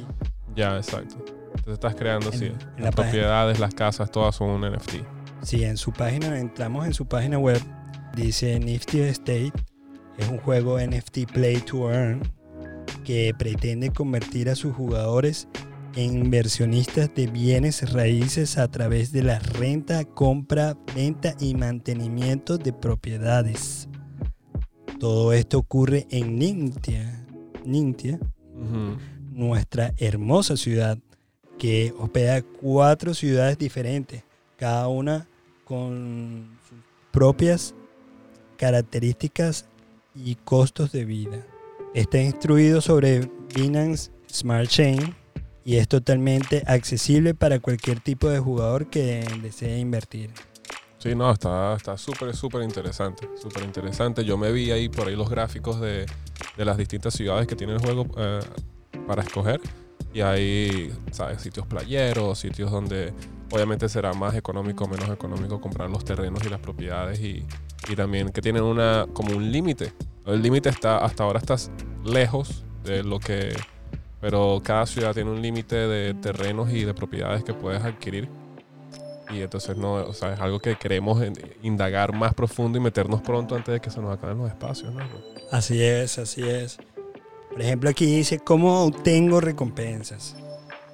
Ya, 0.57 0.77
exacto. 0.77 1.17
Entonces 1.49 1.75
estás 1.75 1.95
creando, 1.95 2.33
En- 2.33 2.39
sí. 2.39 2.47
en 2.47 2.53
las 2.55 2.63
la 2.63 2.91
página. 2.91 2.95
propiedades, 3.13 3.61
las 3.61 3.75
casas, 3.75 4.11
todas 4.11 4.35
son 4.37 4.51
un 4.51 4.61
NFT. 4.73 4.95
Si 5.43 5.65
en 5.65 5.77
su 5.77 5.93
página, 5.93 6.39
entramos 6.39 6.87
en 6.87 6.93
su 6.93 7.07
página 7.07 7.39
web, 7.39 7.61
dice 8.15 8.59
Nifty 8.61 9.01
Estate, 9.01 9.53
es 10.19 10.29
un 10.29 10.39
juego 10.39 10.79
NFT 10.79 11.33
Play 11.33 11.59
to 11.61 11.91
Earn 11.91 12.21
que 13.05 13.33
pretende 13.39 13.91
convertir 13.91 14.51
a 14.51 14.55
sus 14.55 14.75
jugadores 14.75 15.49
inversionistas 15.97 17.15
de 17.15 17.27
bienes 17.27 17.93
raíces 17.93 18.59
a 18.59 18.69
través 18.69 19.13
de 19.13 19.23
la 19.23 19.39
renta, 19.39 20.05
compra, 20.05 20.77
venta 20.95 21.35
y 21.41 21.55
mantenimiento 21.55 22.59
de 22.59 22.73
propiedades. 22.73 23.89
Todo 24.99 25.33
esto 25.33 25.59
ocurre 25.59 26.07
en 26.11 26.37
Nintia, 26.37 27.27
Nintia, 27.65 28.19
nuestra 29.33 29.93
hermosa 29.97 30.57
ciudad, 30.57 30.99
que 31.59 31.93
hospeda 31.99 32.43
cuatro 32.43 33.15
ciudades 33.15 33.59
diferentes, 33.59 34.23
cada 34.57 34.89
una 34.89 35.27
con 35.65 36.59
sus 36.69 36.79
propias 37.11 37.75
características 38.57 39.67
y 40.15 40.35
costos 40.37 40.93
de 40.93 41.05
vida. 41.05 41.47
Está 41.95 42.21
instruido 42.21 42.81
sobre 42.81 43.31
Binance 43.55 44.11
Smart 44.31 44.69
Chain 44.69 45.20
y 45.65 45.77
es 45.77 45.89
totalmente 45.89 46.63
accesible 46.67 47.35
para 47.35 47.61
cualquier 47.61 48.01
tipo 48.01 48.29
de 48.29 48.39
jugador 48.39 48.89
que 48.89 49.27
desee 49.43 49.79
invertir. 49.79 50.31
Sí, 50.99 51.15
no, 51.15 51.31
está 51.33 51.75
está 51.77 51.97
súper, 51.97 52.37
súper 52.37 52.63
interesante. 52.63 53.29
Súper 53.41 53.65
interesante. 53.65 54.23
Yo 54.25 54.37
me 54.37 54.53
vi 54.53 54.71
ahí 54.71 54.89
por 54.91 55.09
ahí 55.09 55.17
los 55.17 55.31
gráficos 55.31 55.81
de, 55.81 56.05
de 56.57 56.65
las 56.65 56.77
distintas 56.77 57.15
ciudades 57.15 57.47
que 57.47 57.57
tiene 57.57 57.73
el 57.73 57.79
juego 57.81 58.07
eh, 58.19 58.41
para 59.07 59.23
escoger. 59.23 59.61
Y 60.13 60.21
hay, 60.21 60.93
¿sabes? 61.11 61.41
Sitios 61.41 61.67
playeros, 61.67 62.39
sitios 62.39 62.71
donde 62.71 63.15
obviamente 63.51 63.89
será 63.89 64.13
más 64.13 64.35
económico 64.35 64.87
menos 64.89 65.09
económico 65.09 65.61
comprar 65.61 65.89
los 65.89 66.05
terrenos 66.05 66.45
y 66.45 66.51
las 66.51 66.61
propiedades. 66.61 67.19
Y, 67.21 67.47
y 67.89 67.97
también 67.97 68.29
que 68.29 68.43
tienen 68.43 68.63
una 68.63 69.07
como 69.15 69.35
un 69.35 69.51
límite. 69.51 69.95
El 70.27 70.43
límite 70.43 70.69
está, 70.69 70.99
hasta 70.99 71.25
ahora 71.25 71.39
estás 71.39 71.71
lejos 72.05 72.65
de 72.85 73.03
lo 73.03 73.19
que... 73.21 73.55
Pero 74.21 74.61
cada 74.63 74.87
ciudad 74.87 75.15
tiene 75.15 75.31
un 75.31 75.41
límite 75.41 75.77
de 75.77 76.15
terrenos 76.15 76.71
y 76.71 76.85
de 76.85 76.93
propiedades 76.95 77.43
que 77.43 77.55
puedes 77.55 77.83
adquirir. 77.83 78.29
Y 79.31 79.41
entonces 79.43 79.77
no, 79.77 79.95
o 79.95 80.13
sea, 80.13 80.35
es 80.35 80.41
algo 80.41 80.59
que 80.59 80.77
queremos 80.77 81.23
indagar 81.63 82.13
más 82.13 82.35
profundo 82.35 82.79
y 82.79 82.81
meternos 82.81 83.23
pronto 83.23 83.55
antes 83.55 83.73
de 83.73 83.81
que 83.81 83.91
se 83.91 84.01
nos 84.01 84.17
acaben 84.17 84.39
los 84.39 84.49
espacios. 84.49 84.93
Así 85.51 85.83
es, 85.83 86.19
así 86.19 86.43
es. 86.43 86.79
Por 87.51 87.63
ejemplo, 87.63 87.91
aquí 87.91 88.07
dice 88.07 88.39
cómo 88.41 88.85
obtengo 88.85 89.41
recompensas. 89.41 90.37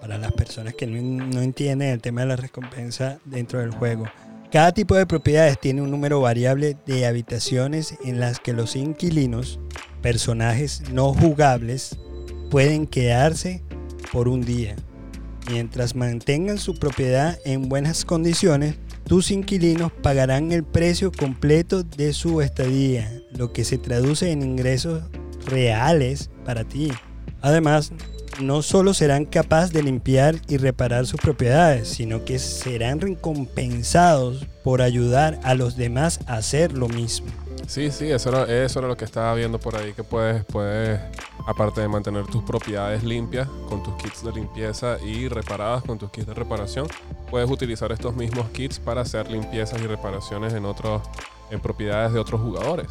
Para 0.01 0.19
las 0.19 0.33
personas 0.33 0.75
que 0.75 0.87
no, 0.87 1.01
no 1.25 1.41
entienden 1.41 1.89
el 1.89 2.01
tema 2.01 2.21
de 2.21 2.29
la 2.29 2.37
recompensa 2.37 3.19
dentro 3.25 3.61
del 3.61 3.73
juego. 3.73 4.05
Cada 4.53 4.73
tipo 4.73 4.95
de 4.95 5.07
propiedades 5.07 5.59
tiene 5.59 5.83
un 5.83 5.91
número 5.91 6.21
variable 6.21 6.77
de 6.87 7.07
habitaciones 7.07 7.97
en 8.05 8.21
las 8.21 8.39
que 8.39 8.53
los 8.53 8.77
inquilinos, 8.77 9.59
personajes 10.03 10.91
no 10.93 11.13
jugables, 11.13 11.99
pueden 12.51 12.87
quedarse 12.87 13.63
por 14.13 14.29
un 14.29 14.43
día. 14.43 14.77
Mientras 15.51 15.95
mantengan 15.95 16.59
su 16.59 16.75
propiedad 16.75 17.39
en 17.45 17.69
buenas 17.69 18.05
condiciones, 18.05 18.77
tus 19.05 19.31
inquilinos 19.31 19.93
pagarán 19.93 20.51
el 20.51 20.65
precio 20.65 21.13
completo 21.13 21.85
de 21.85 22.13
su 22.13 22.43
estadía, 22.43 23.13
lo 23.31 23.53
que 23.53 23.65
se 23.65 23.79
traduce 23.79 24.33
en 24.33 24.43
ingresos 24.43 25.05
reales 25.47 26.31
para 26.45 26.65
ti. 26.65 26.91
Además, 27.41 27.93
no 28.41 28.63
solo 28.63 28.93
serán 28.93 29.25
capaces 29.25 29.73
de 29.73 29.83
limpiar 29.83 30.37
y 30.49 30.57
reparar 30.57 31.07
sus 31.07 31.21
propiedades, 31.21 31.89
sino 31.89 32.25
que 32.25 32.39
serán 32.39 33.01
recompensados 33.01 34.47
por 34.65 34.83
ayudar 34.83 35.39
a 35.43 35.55
los 35.55 35.77
demás 35.77 36.21
a 36.27 36.35
hacer 36.35 36.73
lo 36.73 36.89
mismo. 36.89 37.29
Sí, 37.67 37.91
sí, 37.91 38.11
eso 38.11 38.29
era, 38.29 38.65
eso 38.65 38.79
era 38.79 38.89
lo 38.89 38.97
que 38.97 39.05
estaba 39.05 39.35
viendo 39.35 39.59
por 39.59 39.77
ahí, 39.77 39.93
que 39.93 40.05
puedes, 40.05 40.45
puedes, 40.45 41.01
aparte 41.47 41.81
de 41.81 41.89
mantener 41.89 42.27
tus 42.27 42.43
propiedades 42.43 43.03
limpias 43.05 43.49
con 43.69 43.83
tus 43.83 43.95
kits 43.95 44.25
de 44.25 44.33
limpieza 44.33 44.99
y 45.01 45.29
reparadas 45.29 45.83
con 45.85 45.97
tus 45.99 46.11
kits 46.11 46.27
de 46.27 46.35
reparación, 46.35 46.87
puedes 47.31 47.49
utilizar 47.51 47.93
estos 47.93 48.15
mismos 48.17 48.49
kits 48.51 48.79
para 48.81 49.03
hacer 49.03 49.31
limpiezas 49.31 49.81
y 49.81 49.87
reparaciones 49.87 50.53
en, 50.55 50.65
otros, 50.65 51.03
en 51.51 51.61
propiedades 51.61 52.13
de 52.13 52.19
otros 52.19 52.41
jugadores. 52.41 52.89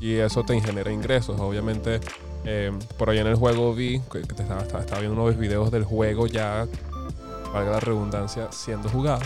Y 0.00 0.14
eso 0.16 0.42
te 0.44 0.60
genera 0.60 0.92
ingresos. 0.92 1.40
Obviamente, 1.40 2.00
eh, 2.44 2.70
por 2.98 3.10
ahí 3.10 3.18
en 3.18 3.26
el 3.26 3.34
juego 3.34 3.74
vi 3.74 4.00
que 4.12 4.20
te 4.20 4.42
estaba, 4.42 4.60
estaba- 4.62 4.80
estaba 4.80 5.00
viendo 5.00 5.20
unos 5.20 5.36
videos 5.38 5.70
del 5.70 5.84
juego 5.84 6.26
ya, 6.26 6.66
valga 7.52 7.70
la 7.72 7.80
redundancia, 7.80 8.52
siendo 8.52 8.88
jugado. 8.88 9.22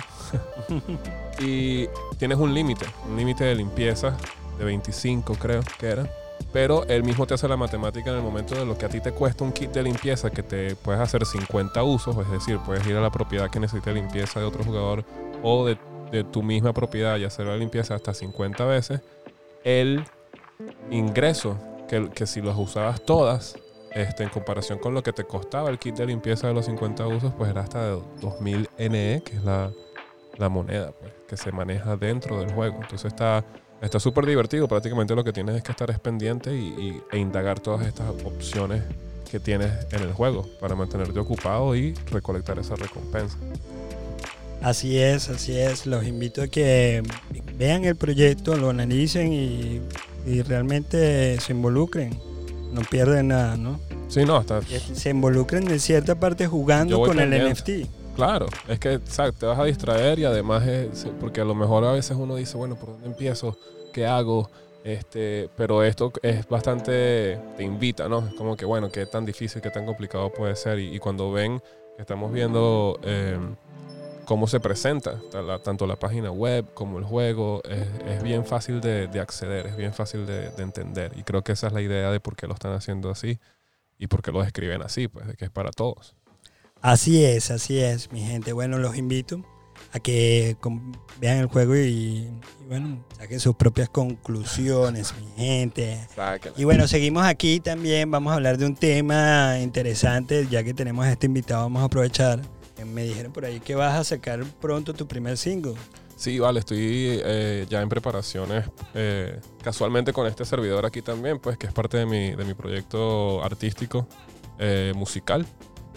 y 1.40 1.86
tienes 2.18 2.38
un 2.38 2.54
límite, 2.54 2.86
un 3.08 3.16
límite 3.16 3.44
de 3.44 3.54
limpieza 3.54 4.16
de 4.58 4.64
25 4.64 5.34
creo 5.34 5.60
que 5.78 5.86
era. 5.88 6.08
Pero 6.52 6.84
él 6.86 7.04
mismo 7.04 7.26
te 7.26 7.34
hace 7.34 7.46
la 7.46 7.56
matemática 7.56 8.10
en 8.10 8.16
el 8.16 8.22
momento 8.22 8.54
de 8.54 8.66
lo 8.66 8.76
que 8.76 8.86
a 8.86 8.88
ti 8.88 9.00
te 9.00 9.12
cuesta 9.12 9.44
un 9.44 9.52
kit 9.52 9.70
de 9.70 9.82
limpieza 9.82 10.30
que 10.30 10.42
te 10.42 10.74
puedes 10.74 11.00
hacer 11.00 11.24
50 11.24 11.82
usos, 11.82 12.16
es 12.16 12.30
decir, 12.30 12.58
puedes 12.64 12.86
ir 12.86 12.96
a 12.96 13.00
la 13.00 13.10
propiedad 13.10 13.50
que 13.50 13.60
necesite 13.60 13.92
limpieza 13.92 14.40
de 14.40 14.46
otro 14.46 14.64
jugador 14.64 15.04
o 15.42 15.66
de, 15.66 15.78
tu 16.32 16.42
misma 16.42 16.72
propiedad 16.72 17.18
y 17.18 17.24
hacer 17.24 17.46
la 17.46 17.56
limpieza 17.56 17.94
hasta 17.94 18.12
50 18.12 18.64
veces. 18.64 19.00
El 19.62 20.04
ingreso 20.90 21.56
que, 21.88 22.10
que 22.10 22.26
si 22.26 22.40
los 22.40 22.58
usabas 22.58 23.00
todas, 23.02 23.56
este, 23.92 24.22
en 24.24 24.28
comparación 24.28 24.78
con 24.78 24.94
lo 24.94 25.02
que 25.02 25.12
te 25.12 25.24
costaba 25.24 25.70
el 25.70 25.78
kit 25.78 25.96
de 25.96 26.06
limpieza 26.06 26.48
de 26.48 26.54
los 26.54 26.66
50 26.66 27.06
usos, 27.06 27.32
pues 27.34 27.50
era 27.50 27.62
hasta 27.62 27.84
de 27.84 28.02
2000 28.20 28.68
NE, 28.78 29.22
que 29.24 29.36
es 29.36 29.44
la, 29.44 29.70
la 30.36 30.48
moneda 30.48 30.92
pues, 30.92 31.12
que 31.28 31.36
se 31.36 31.52
maneja 31.52 31.96
dentro 31.96 32.38
del 32.40 32.52
juego. 32.52 32.76
Entonces 32.76 33.12
está 33.12 33.44
está 33.82 33.98
súper 34.00 34.26
divertido. 34.26 34.68
Prácticamente 34.68 35.14
lo 35.14 35.24
que 35.24 35.32
tienes 35.32 35.56
es 35.56 35.62
que 35.62 35.72
estar 35.72 35.90
es 35.90 35.98
pendiente 35.98 36.54
y, 36.56 36.66
y- 36.68 37.00
e 37.12 37.18
indagar 37.18 37.60
todas 37.60 37.86
estas 37.86 38.08
opciones 38.24 38.82
que 39.30 39.38
tienes 39.40 39.70
en 39.92 40.02
el 40.02 40.12
juego 40.12 40.48
para 40.60 40.74
mantenerte 40.74 41.18
ocupado 41.18 41.74
y 41.76 41.94
recolectar 42.10 42.58
esa 42.58 42.74
recompensa. 42.76 43.36
Así 44.62 44.98
es, 44.98 45.28
así 45.30 45.56
es. 45.58 45.86
Los 45.86 46.04
invito 46.06 46.42
a 46.42 46.48
que 46.48 47.02
vean 47.56 47.84
el 47.84 47.96
proyecto, 47.96 48.56
lo 48.56 48.70
analicen 48.70 49.32
y, 49.32 49.80
y 50.26 50.42
realmente 50.42 51.40
se 51.40 51.52
involucren. 51.52 52.18
No 52.72 52.82
pierden 52.82 53.28
nada, 53.28 53.56
¿no? 53.56 53.80
Sí, 54.08 54.24
no, 54.24 54.40
está 54.40 54.60
Se 54.94 55.10
involucren 55.10 55.68
en 55.70 55.80
cierta 55.80 56.14
parte 56.20 56.46
jugando 56.46 57.00
con 57.02 57.18
el. 57.20 57.52
NFT. 57.52 57.70
Claro. 58.20 58.46
Es 58.68 58.78
que 58.78 58.94
exacto, 58.94 59.40
te 59.40 59.46
vas 59.46 59.58
a 59.58 59.64
distraer 59.64 60.18
y 60.18 60.24
además 60.24 60.66
es 60.66 61.06
porque 61.20 61.40
a 61.40 61.44
lo 61.44 61.54
mejor 61.54 61.84
a 61.84 61.92
veces 61.92 62.16
uno 62.18 62.36
dice, 62.36 62.56
bueno, 62.56 62.76
¿por 62.76 62.90
dónde 62.90 63.06
empiezo? 63.06 63.56
¿Qué 63.92 64.06
hago? 64.06 64.50
Este, 64.84 65.48
pero 65.56 65.82
esto 65.82 66.12
es 66.22 66.46
bastante, 66.48 67.38
te 67.56 67.62
invita, 67.62 68.08
¿no? 68.08 68.26
Es 68.26 68.34
como 68.34 68.56
que, 68.56 68.64
bueno, 68.64 68.90
qué 68.90 69.06
tan 69.06 69.24
difícil, 69.24 69.60
qué 69.60 69.70
tan 69.70 69.86
complicado 69.86 70.30
puede 70.32 70.56
ser. 70.56 70.78
Y, 70.78 70.98
cuando 70.98 71.32
ven 71.32 71.62
estamos 71.98 72.32
viendo 72.32 72.98
eh, 73.02 73.38
cómo 74.24 74.46
se 74.46 74.60
presenta, 74.60 75.18
tanto 75.62 75.86
la 75.86 75.96
página 75.96 76.30
web 76.30 76.66
como 76.74 76.98
el 76.98 77.04
juego, 77.04 77.62
es, 77.64 78.22
bien 78.22 78.44
fácil 78.44 78.80
de, 78.80 79.06
de 79.08 79.20
acceder, 79.20 79.66
es 79.66 79.76
bien 79.76 79.92
fácil 79.92 80.26
de, 80.26 80.50
de 80.50 80.62
entender. 80.62 81.12
Y 81.16 81.22
creo 81.22 81.42
que 81.42 81.52
esa 81.52 81.68
es 81.68 81.72
la 81.72 81.82
idea 81.82 82.10
de 82.10 82.20
por 82.20 82.36
qué 82.36 82.46
lo 82.46 82.54
están 82.54 82.72
haciendo 82.72 83.10
así 83.10 83.38
y 83.98 84.06
por 84.06 84.22
qué 84.22 84.32
lo 84.32 84.42
describen 84.42 84.82
así, 84.82 85.08
pues, 85.08 85.26
de 85.26 85.34
que 85.34 85.44
es 85.44 85.50
para 85.50 85.70
todos. 85.70 86.16
Así 86.82 87.24
es, 87.24 87.50
así 87.50 87.78
es, 87.78 88.10
mi 88.10 88.20
gente. 88.20 88.52
Bueno, 88.52 88.78
los 88.78 88.96
invito 88.96 89.42
a 89.92 89.98
que 89.98 90.56
vean 91.20 91.38
el 91.38 91.46
juego 91.46 91.76
y, 91.76 91.80
y 91.80 92.30
bueno, 92.68 93.04
saquen 93.18 93.40
sus 93.40 93.54
propias 93.54 93.88
conclusiones, 93.88 95.12
mi 95.20 95.44
gente. 95.44 96.00
Y 96.56 96.64
bueno, 96.64 96.88
seguimos 96.88 97.24
aquí 97.24 97.60
también. 97.60 98.10
Vamos 98.10 98.32
a 98.32 98.36
hablar 98.36 98.56
de 98.56 98.66
un 98.66 98.76
tema 98.76 99.58
interesante. 99.60 100.46
Ya 100.48 100.62
que 100.64 100.72
tenemos 100.72 101.04
a 101.04 101.12
este 101.12 101.26
invitado, 101.26 101.62
vamos 101.62 101.82
a 101.82 101.86
aprovechar. 101.86 102.40
Eh, 102.78 102.84
Me 102.84 103.04
dijeron 103.04 103.32
por 103.32 103.44
ahí 103.44 103.60
que 103.60 103.74
vas 103.74 103.98
a 103.98 104.04
sacar 104.04 104.42
pronto 104.60 104.94
tu 104.94 105.06
primer 105.06 105.36
single. 105.36 105.74
Sí, 106.16 106.38
vale, 106.38 106.60
estoy 106.60 106.78
eh, 107.24 107.66
ya 107.70 107.80
en 107.80 107.88
preparaciones, 107.88 108.66
eh, 108.92 109.40
casualmente 109.62 110.12
con 110.12 110.26
este 110.26 110.44
servidor 110.44 110.84
aquí 110.84 111.00
también, 111.00 111.38
pues 111.38 111.56
que 111.56 111.66
es 111.66 111.72
parte 111.72 111.96
de 111.96 112.04
mi, 112.04 112.32
de 112.34 112.44
mi 112.44 112.52
proyecto 112.52 113.42
artístico 113.42 114.06
eh, 114.58 114.92
musical. 114.94 115.46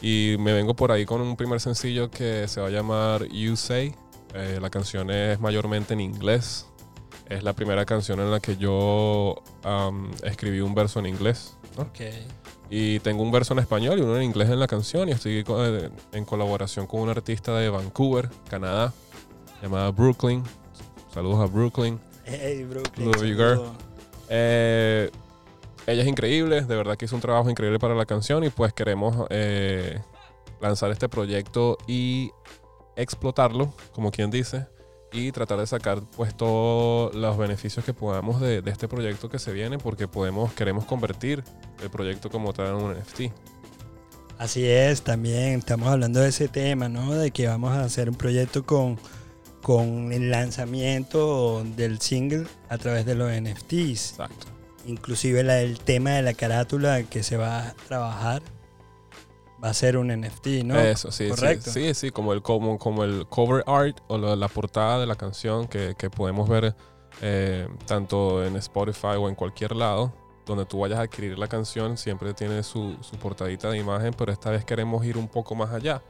Y 0.03 0.35
me 0.37 0.51
vengo 0.51 0.75
por 0.75 0.91
ahí 0.91 1.05
con 1.05 1.21
un 1.21 1.37
primer 1.37 1.61
sencillo 1.61 2.11
que 2.11 2.49
se 2.49 2.59
va 2.59 2.67
a 2.67 2.69
llamar 2.69 3.25
You 3.29 3.55
Say. 3.55 3.95
Eh, 4.35 4.59
la 4.61 4.69
canción 4.69 5.09
es 5.09 5.39
mayormente 5.39 5.93
en 5.93 6.01
inglés. 6.01 6.67
Es 7.29 7.41
la 7.41 7.53
primera 7.53 7.85
canción 7.85 8.19
en 8.19 8.29
la 8.29 8.41
que 8.41 8.57
yo 8.57 9.41
am, 9.63 10.11
escribí 10.23 10.59
un 10.59 10.75
verso 10.75 10.99
en 10.99 11.05
inglés. 11.05 11.55
¿no? 11.77 11.89
Y 12.69 12.99
tengo 12.99 13.23
un 13.23 13.31
verso 13.31 13.53
en 13.53 13.59
español 13.59 13.97
y 13.97 14.01
uno 14.01 14.17
en 14.17 14.23
inglés 14.23 14.49
en 14.49 14.59
la 14.59 14.67
canción. 14.67 15.07
Y 15.07 15.13
estoy 15.13 15.41
eh, 15.47 15.89
en 16.11 16.25
colaboración 16.25 16.85
con 16.85 16.99
un 16.99 17.09
artista 17.09 17.55
de 17.57 17.69
Vancouver, 17.69 18.29
Canadá, 18.49 18.91
llamada 19.61 19.89
Brooklyn. 19.91 20.43
Saludos 21.13 21.39
a 21.39 21.45
Brooklyn. 21.45 21.97
Hey, 22.25 22.65
Brooklyn. 22.69 23.05
Love 23.09 23.23
you, 23.23 23.37
saludos. 23.37 23.71
Eh, 24.27 25.11
ella 25.87 26.01
es 26.01 26.07
increíble, 26.07 26.61
de 26.61 26.75
verdad 26.75 26.95
que 26.95 27.05
hizo 27.05 27.15
un 27.15 27.21
trabajo 27.21 27.49
increíble 27.49 27.79
para 27.79 27.95
la 27.95 28.05
canción 28.05 28.43
y 28.43 28.49
pues 28.49 28.73
queremos 28.73 29.27
eh, 29.29 29.99
lanzar 30.61 30.91
este 30.91 31.09
proyecto 31.09 31.77
y 31.87 32.31
explotarlo, 32.95 33.73
como 33.91 34.11
quien 34.11 34.31
dice, 34.31 34.67
y 35.11 35.31
tratar 35.31 35.59
de 35.59 35.67
sacar 35.67 36.01
pues 36.15 36.35
todos 36.35 37.13
los 37.13 37.37
beneficios 37.37 37.83
que 37.85 37.93
podamos 37.93 38.41
de, 38.41 38.61
de 38.61 38.71
este 38.71 38.87
proyecto 38.87 39.29
que 39.29 39.39
se 39.39 39.51
viene 39.51 39.77
porque 39.77 40.07
podemos, 40.07 40.53
queremos 40.53 40.85
convertir 40.85 41.43
el 41.81 41.89
proyecto 41.89 42.29
como 42.29 42.53
tal 42.53 42.67
en 42.67 42.75
un 42.75 42.93
NFT. 42.93 43.21
Así 44.37 44.65
es, 44.65 45.03
también 45.03 45.59
estamos 45.59 45.87
hablando 45.87 46.19
de 46.19 46.29
ese 46.29 46.47
tema, 46.47 46.89
¿no? 46.89 47.13
De 47.13 47.31
que 47.31 47.47
vamos 47.47 47.71
a 47.71 47.83
hacer 47.83 48.09
un 48.09 48.15
proyecto 48.15 48.65
con, 48.65 48.97
con 49.61 50.11
el 50.11 50.31
lanzamiento 50.31 51.63
del 51.75 52.01
single 52.01 52.47
a 52.67 52.77
través 52.77 53.05
de 53.05 53.15
los 53.15 53.31
NFTs. 53.31 54.11
Exacto. 54.11 54.52
Inclusive 54.85 55.43
la- 55.43 55.61
el 55.61 55.79
tema 55.79 56.11
de 56.11 56.21
la 56.21 56.33
carátula 56.33 57.03
que 57.03 57.23
se 57.23 57.37
va 57.37 57.67
a 57.69 57.73
trabajar 57.87 58.41
va 59.63 59.69
a 59.69 59.73
ser 59.73 59.97
un 59.97 60.07
NFT, 60.11 60.63
¿no? 60.65 60.77
Eso, 60.79 61.11
sí, 61.11 61.25
sí, 61.25 61.29
Correcto. 61.29 61.71
sí, 61.71 61.93
sí, 61.93 62.11
como 62.11 62.33
el, 62.33 62.41
como, 62.41 62.77
como 62.77 63.03
el 63.05 63.25
cover 63.27 63.63
art 63.65 63.97
o 64.07 64.17
la, 64.17 64.35
la 64.35 64.47
portada 64.49 64.99
de 64.99 65.05
la 65.07 65.15
canción 65.15 65.67
que, 65.67 65.95
que 65.97 66.09
podemos 66.09 66.49
ver 66.49 66.75
eh, 67.21 67.67
tanto 67.85 68.43
en 68.45 68.55
Spotify 68.57 69.15
o 69.17 69.29
en 69.29 69.35
cualquier 69.35 69.75
lado 69.75 70.11
donde 70.45 70.65
tú 70.65 70.79
vayas 70.79 70.99
a 70.99 71.03
adquirir 71.03 71.39
la 71.39 71.47
canción, 71.47 71.97
siempre 71.97 72.33
tiene 72.33 72.63
su, 72.63 72.97
su 72.99 73.15
portadita 73.15 73.69
de 73.69 73.77
imagen, 73.77 74.13
pero 74.17 74.33
esta 74.33 74.49
vez 74.51 74.65
queremos 74.65 75.05
ir 75.05 75.17
un 75.17 75.29
poco 75.29 75.55
más 75.55 75.71
allá, 75.71 76.01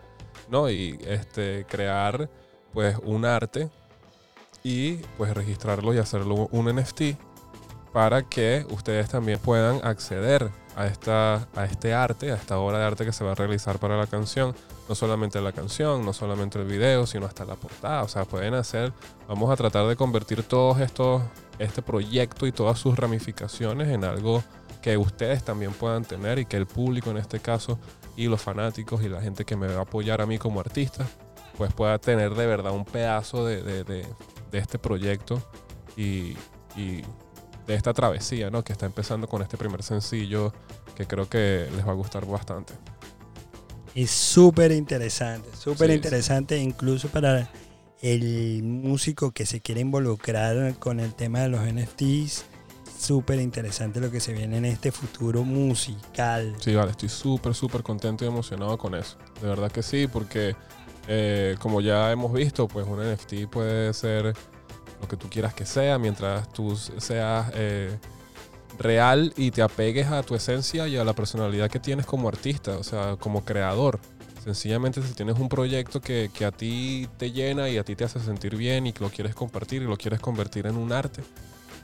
¿no? 0.50 0.68
Y 0.72 0.98
este, 1.06 1.66
crear 1.70 2.28
pues 2.74 2.98
un 3.04 3.26
arte 3.26 3.70
y 4.64 4.94
pues 5.18 5.32
registrarlo 5.36 5.94
y 5.94 6.00
hacerlo 6.00 6.48
un 6.52 6.66
NFT 6.76 7.02
para 7.94 8.24
que 8.24 8.66
ustedes 8.72 9.08
también 9.10 9.40
puedan 9.40 9.80
acceder 9.86 10.50
a, 10.76 10.88
esta, 10.88 11.48
a 11.56 11.66
este 11.66 11.94
arte, 11.94 12.32
a 12.32 12.36
esta 12.36 12.58
obra 12.58 12.80
de 12.80 12.86
arte 12.86 13.06
que 13.06 13.14
se 13.14 13.24
va 13.24 13.34
a 13.34 13.36
realizar 13.36 13.78
para 13.80 13.96
la 13.98 14.08
canción. 14.08 14.56
No 14.90 14.96
solamente 14.96 15.40
la 15.40 15.52
canción, 15.52 16.04
no 16.04 16.12
solamente 16.12 16.60
el 16.60 16.66
video, 16.66 17.06
sino 17.06 17.26
hasta 17.28 17.46
la 17.46 17.56
portada. 17.56 18.02
O 18.04 18.08
sea, 18.08 18.26
pueden 18.26 18.56
hacer, 18.56 18.92
vamos 19.28 19.50
a 19.52 19.56
tratar 19.56 19.88
de 19.88 19.96
convertir 19.96 20.42
todos 20.44 20.80
estos, 20.80 21.22
este 21.60 21.82
proyecto 21.84 22.48
y 22.48 22.52
todas 22.52 22.80
sus 22.80 22.98
ramificaciones 22.98 23.88
en 23.90 24.04
algo 24.04 24.44
que 24.82 24.98
ustedes 24.98 25.44
también 25.44 25.72
puedan 25.72 26.04
tener 26.04 26.40
y 26.40 26.46
que 26.46 26.58
el 26.58 26.66
público 26.66 27.12
en 27.12 27.18
este 27.18 27.40
caso 27.40 27.80
y 28.18 28.28
los 28.28 28.42
fanáticos 28.42 29.02
y 29.04 29.10
la 29.10 29.22
gente 29.22 29.46
que 29.46 29.56
me 29.56 29.68
va 29.68 29.80
a 29.80 29.84
apoyar 29.84 30.20
a 30.22 30.26
mí 30.26 30.38
como 30.40 30.60
artista, 30.60 31.06
pues 31.58 31.72
pueda 31.74 31.98
tener 32.00 32.34
de 32.34 32.46
verdad 32.48 32.74
un 32.74 32.84
pedazo 32.84 33.46
de, 33.46 33.62
de- 33.62 33.84
de- 33.84 34.08
de 34.52 34.58
este 34.58 34.78
proyecto 34.80 35.42
y, 35.96 36.36
y 36.76 37.04
de 37.68 37.76
esta 37.76 37.94
travesía, 37.94 38.50
¿no? 38.50 38.64
Que 38.64 38.74
está 38.74 38.86
empezando 38.86 39.28
con 39.28 39.42
este 39.42 39.58
primer 39.58 39.84
sencillo 39.84 40.54
que 40.96 41.06
creo 41.08 41.30
que 41.30 41.68
les 41.76 41.86
va 41.88 41.92
a 41.92 41.96
gustar 41.96 42.26
bastante. 42.26 42.74
Y 43.96 44.08
súper 44.08 44.72
interesante, 44.72 45.50
súper 45.58 45.90
Sí, 45.90 45.96
interesante 45.96 46.58
incluso 46.58 47.10
para 47.10 47.50
el 48.02 48.64
músico 48.64 49.32
que 49.32 49.46
se 49.46 49.62
quiere 49.62 49.82
involucrar 49.82 50.76
con 50.80 51.00
el 51.00 51.14
tema 51.14 51.40
de 51.42 51.50
los 51.50 51.62
NFTs. 51.62 52.46
Súper 53.00 53.40
interesante 53.40 54.00
lo 54.00 54.10
que 54.10 54.20
se 54.20 54.34
viene 54.34 54.58
en 54.58 54.66
este 54.66 54.92
futuro 54.92 55.44
musical. 55.44 56.56
Sí, 56.60 56.74
vale, 56.74 56.92
estoy 56.92 57.10
súper, 57.10 57.54
súper 57.54 57.84
contento 57.84 58.24
y 58.24 58.28
emocionado 58.28 58.78
con 58.78 58.96
eso. 58.96 59.18
De 59.42 59.48
verdad 59.48 59.72
que 59.72 59.84
sí, 59.84 60.08
porque 60.08 60.56
eh, 61.08 61.56
como 61.60 61.82
ya 61.82 62.12
hemos 62.12 62.32
visto, 62.34 62.68
pues 62.68 62.88
un 62.88 63.00
NFT 63.00 63.50
puede 63.50 63.94
ser 63.94 64.34
lo 65.04 65.10
que 65.10 65.18
tú 65.18 65.30
quieras 65.30 65.54
que 65.54 65.66
sea, 65.66 66.00
mientras 66.00 66.52
tú 66.54 66.78
seas 66.78 67.52
eh, 67.56 67.96
real 68.80 69.34
y 69.36 69.52
te 69.52 69.62
apegues 69.62 70.08
a 70.08 70.24
tu 70.24 70.34
esencia 70.34 70.88
y 70.88 70.96
a 70.96 71.04
la 71.04 71.14
personalidad 71.14 71.70
que 71.70 71.80
tienes 71.80 72.06
como 72.06 72.30
artista, 72.30 72.78
o 72.78 72.84
sea, 72.84 73.18
como 73.20 73.44
creador. 73.44 74.00
Sencillamente 74.42 75.02
si 75.02 75.14
tienes 75.14 75.38
un 75.40 75.50
proyecto 75.50 76.00
que, 76.00 76.32
que 76.34 76.46
a 76.46 76.52
ti 76.52 77.10
te 77.18 77.32
llena 77.32 77.70
y 77.70 77.78
a 77.78 77.84
ti 77.84 77.98
te 77.98 78.06
hace 78.06 78.20
sentir 78.22 78.56
bien 78.56 78.88
y 78.88 78.94
que 78.94 79.04
lo 79.04 79.10
quieres 79.10 79.36
compartir 79.36 79.82
y 79.82 79.86
lo 79.86 79.98
quieres 79.98 80.22
convertir 80.22 80.68
en 80.68 80.78
un 80.78 80.94
arte, 80.94 81.22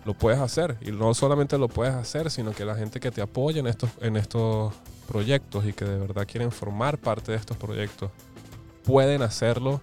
lo 0.05 0.13
puedes 0.13 0.39
hacer. 0.39 0.77
Y 0.79 0.91
no 0.91 1.13
solamente 1.13 1.57
lo 1.57 1.67
puedes 1.67 1.93
hacer, 1.93 2.31
sino 2.31 2.51
que 2.51 2.63
la 2.63 2.75
gente 2.75 3.01
que 3.01 3.11
te 3.11 3.21
apoya 3.21 3.59
en 3.59 3.67
estos, 3.67 3.89
en 3.99 4.15
estos 4.15 4.73
proyectos 5.09 5.65
y 5.65 5.73
que 5.73 5.83
de 5.83 5.99
verdad 5.99 6.25
quieren 6.25 6.51
formar 6.51 6.97
parte 6.97 7.33
de 7.33 7.37
estos 7.37 7.57
proyectos, 7.57 8.11
pueden 8.85 9.23
hacerlo 9.23 9.81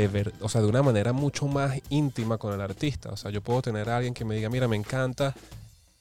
de 0.00 0.08
ver, 0.08 0.32
o 0.40 0.48
sea, 0.48 0.60
de 0.60 0.66
una 0.68 0.82
manera 0.82 1.12
mucho 1.12 1.46
más 1.46 1.78
íntima 1.90 2.38
con 2.38 2.52
el 2.52 2.60
artista. 2.60 3.10
O 3.10 3.16
sea, 3.16 3.30
yo 3.30 3.40
puedo 3.42 3.62
tener 3.62 3.88
a 3.90 3.96
alguien 3.96 4.14
que 4.14 4.24
me 4.24 4.34
diga, 4.36 4.48
mira, 4.50 4.68
me 4.68 4.76
encanta 4.76 5.34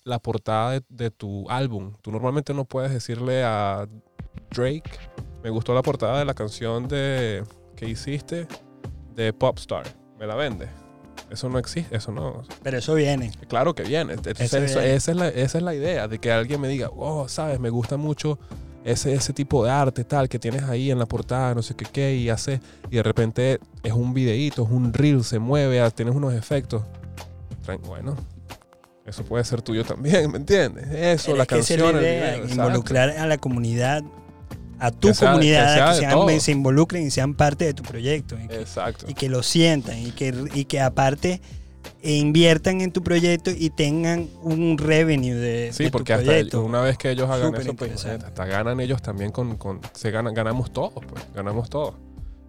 la 0.03 0.19
portada 0.19 0.71
de, 0.71 0.83
de 0.89 1.12
tu 1.12 1.49
álbum. 1.49 1.93
Tú 2.01 2.12
normalmente 2.12 2.53
no 2.53 2.65
puedes 2.65 2.91
decirle 2.91 3.43
a 3.43 3.88
Drake, 4.51 4.89
me 5.43 5.49
gustó 5.49 5.73
la 5.73 5.81
portada 5.81 6.19
de 6.19 6.25
la 6.25 6.33
canción 6.33 6.88
de, 6.88 7.43
que 7.75 7.88
hiciste 7.89 8.47
de 9.15 9.33
Popstar. 9.33 9.83
¿Me 10.19 10.25
la 10.25 10.36
vende? 10.36 10.67
Eso 11.29 11.49
no 11.49 11.60
existe, 11.60 11.95
eso 11.95 12.12
no. 12.12 12.43
Pero 12.63 12.77
eso 12.77 12.93
viene. 12.95 13.31
Claro 13.49 13.75
que 13.75 13.83
viene. 13.83 14.13
Entonces, 14.13 14.39
Eso 14.53 14.57
eso- 14.60 14.79
viene. 14.79 14.95
esa, 14.95 15.12
es 15.12 15.17
la, 15.17 15.27
esa 15.27 15.57
es 15.57 15.63
la 15.63 15.75
idea, 15.75 16.07
de 16.07 16.19
que 16.19 16.31
alguien 16.31 16.62
me 16.62 16.69
diga, 16.69 16.89
oh, 16.95 17.27
sabes, 17.27 17.60
me 17.60 17.69
gusta 17.69 17.97
mucho 17.97 18.39
ese, 18.83 19.13
ese 19.13 19.33
tipo 19.33 19.65
de 19.65 19.71
arte 19.71 20.03
tal 20.03 20.29
que 20.29 20.39
tienes 20.39 20.63
ahí 20.63 20.91
en 20.91 20.99
la 20.99 21.05
portada, 21.05 21.53
no 21.55 21.61
sé 21.61 21.75
qué 21.75 21.85
qué, 21.91 22.15
y 22.15 22.29
hace, 22.29 22.61
y 22.89 22.95
de 22.97 23.03
repente 23.03 23.59
es 23.83 23.93
un 23.93 24.13
videíto, 24.13 24.63
es 24.63 24.69
un 24.71 24.93
reel, 24.93 25.23
se 25.23 25.39
mueve, 25.39 25.81
ah, 25.81 25.89
tienes 25.91 26.15
unos 26.15 26.33
efectos. 26.33 26.83
Bueno, 27.85 28.15
eso 29.05 29.23
puede 29.23 29.43
ser 29.43 29.61
tuyo 29.61 29.83
también, 29.83 30.31
¿me 30.31 30.37
entiendes? 30.37 30.87
Eso, 30.91 31.35
la 31.35 31.45
canción, 31.45 31.79
la 31.81 31.89
el 31.89 31.95
idea, 31.97 32.13
video, 32.31 32.35
exacto. 32.43 32.53
involucrar 32.55 33.09
a 33.11 33.25
la 33.27 33.37
comunidad, 33.37 34.03
a 34.79 34.91
tu 34.91 35.09
Que 35.09 35.13
sea- 35.13 35.31
comunidad, 35.31 35.67
que 35.67 35.73
sea 35.73 36.09
que, 36.09 36.15
de 36.15 36.29
sean- 36.31 36.41
se 36.41 36.51
involucren 36.53 37.03
y 37.05 37.11
sean 37.11 37.33
parte 37.33 37.65
de 37.65 37.73
tu 37.73 37.83
proyecto. 37.83 38.37
Y 38.39 38.47
que, 38.47 38.61
Exacto. 38.61 39.05
y 39.09 39.13
que 39.15 39.27
lo 39.27 39.43
sientan 39.43 39.97
y 39.97 40.11
que, 40.11 40.33
y 40.53 40.63
que 40.65 40.79
aparte 40.79 41.41
e 42.02 42.13
inviertan 42.15 42.82
en 42.82 42.91
tu 42.91 43.04
proyecto 43.04 43.52
y 43.52 43.69
tengan 43.69 44.28
un 44.41 44.78
revenue 44.78 45.36
de, 45.36 45.71
Sí, 45.73 45.86
de 45.86 45.89
tu 45.89 45.97
porque 45.97 46.13
hasta 46.13 46.26
proyecto. 46.26 46.63
una 46.63 46.82
vez 46.82 46.97
que 46.97 47.12
ellos 47.12 47.30
hagan 47.30 47.47
Súper 47.47 47.62
eso, 47.62 47.76
pues 47.76 48.06
hasta 48.06 48.45
ganan 48.45 48.80
ellos 48.80 49.02
también 49.02 49.32
con, 49.32 49.58
con 49.58 49.80
se 49.93 50.12
ganan, 50.12 50.34
ganamos 50.34 50.71
todos, 50.71 50.93
pues, 50.93 51.26
ganamos 51.34 51.69
todos. 51.69 51.95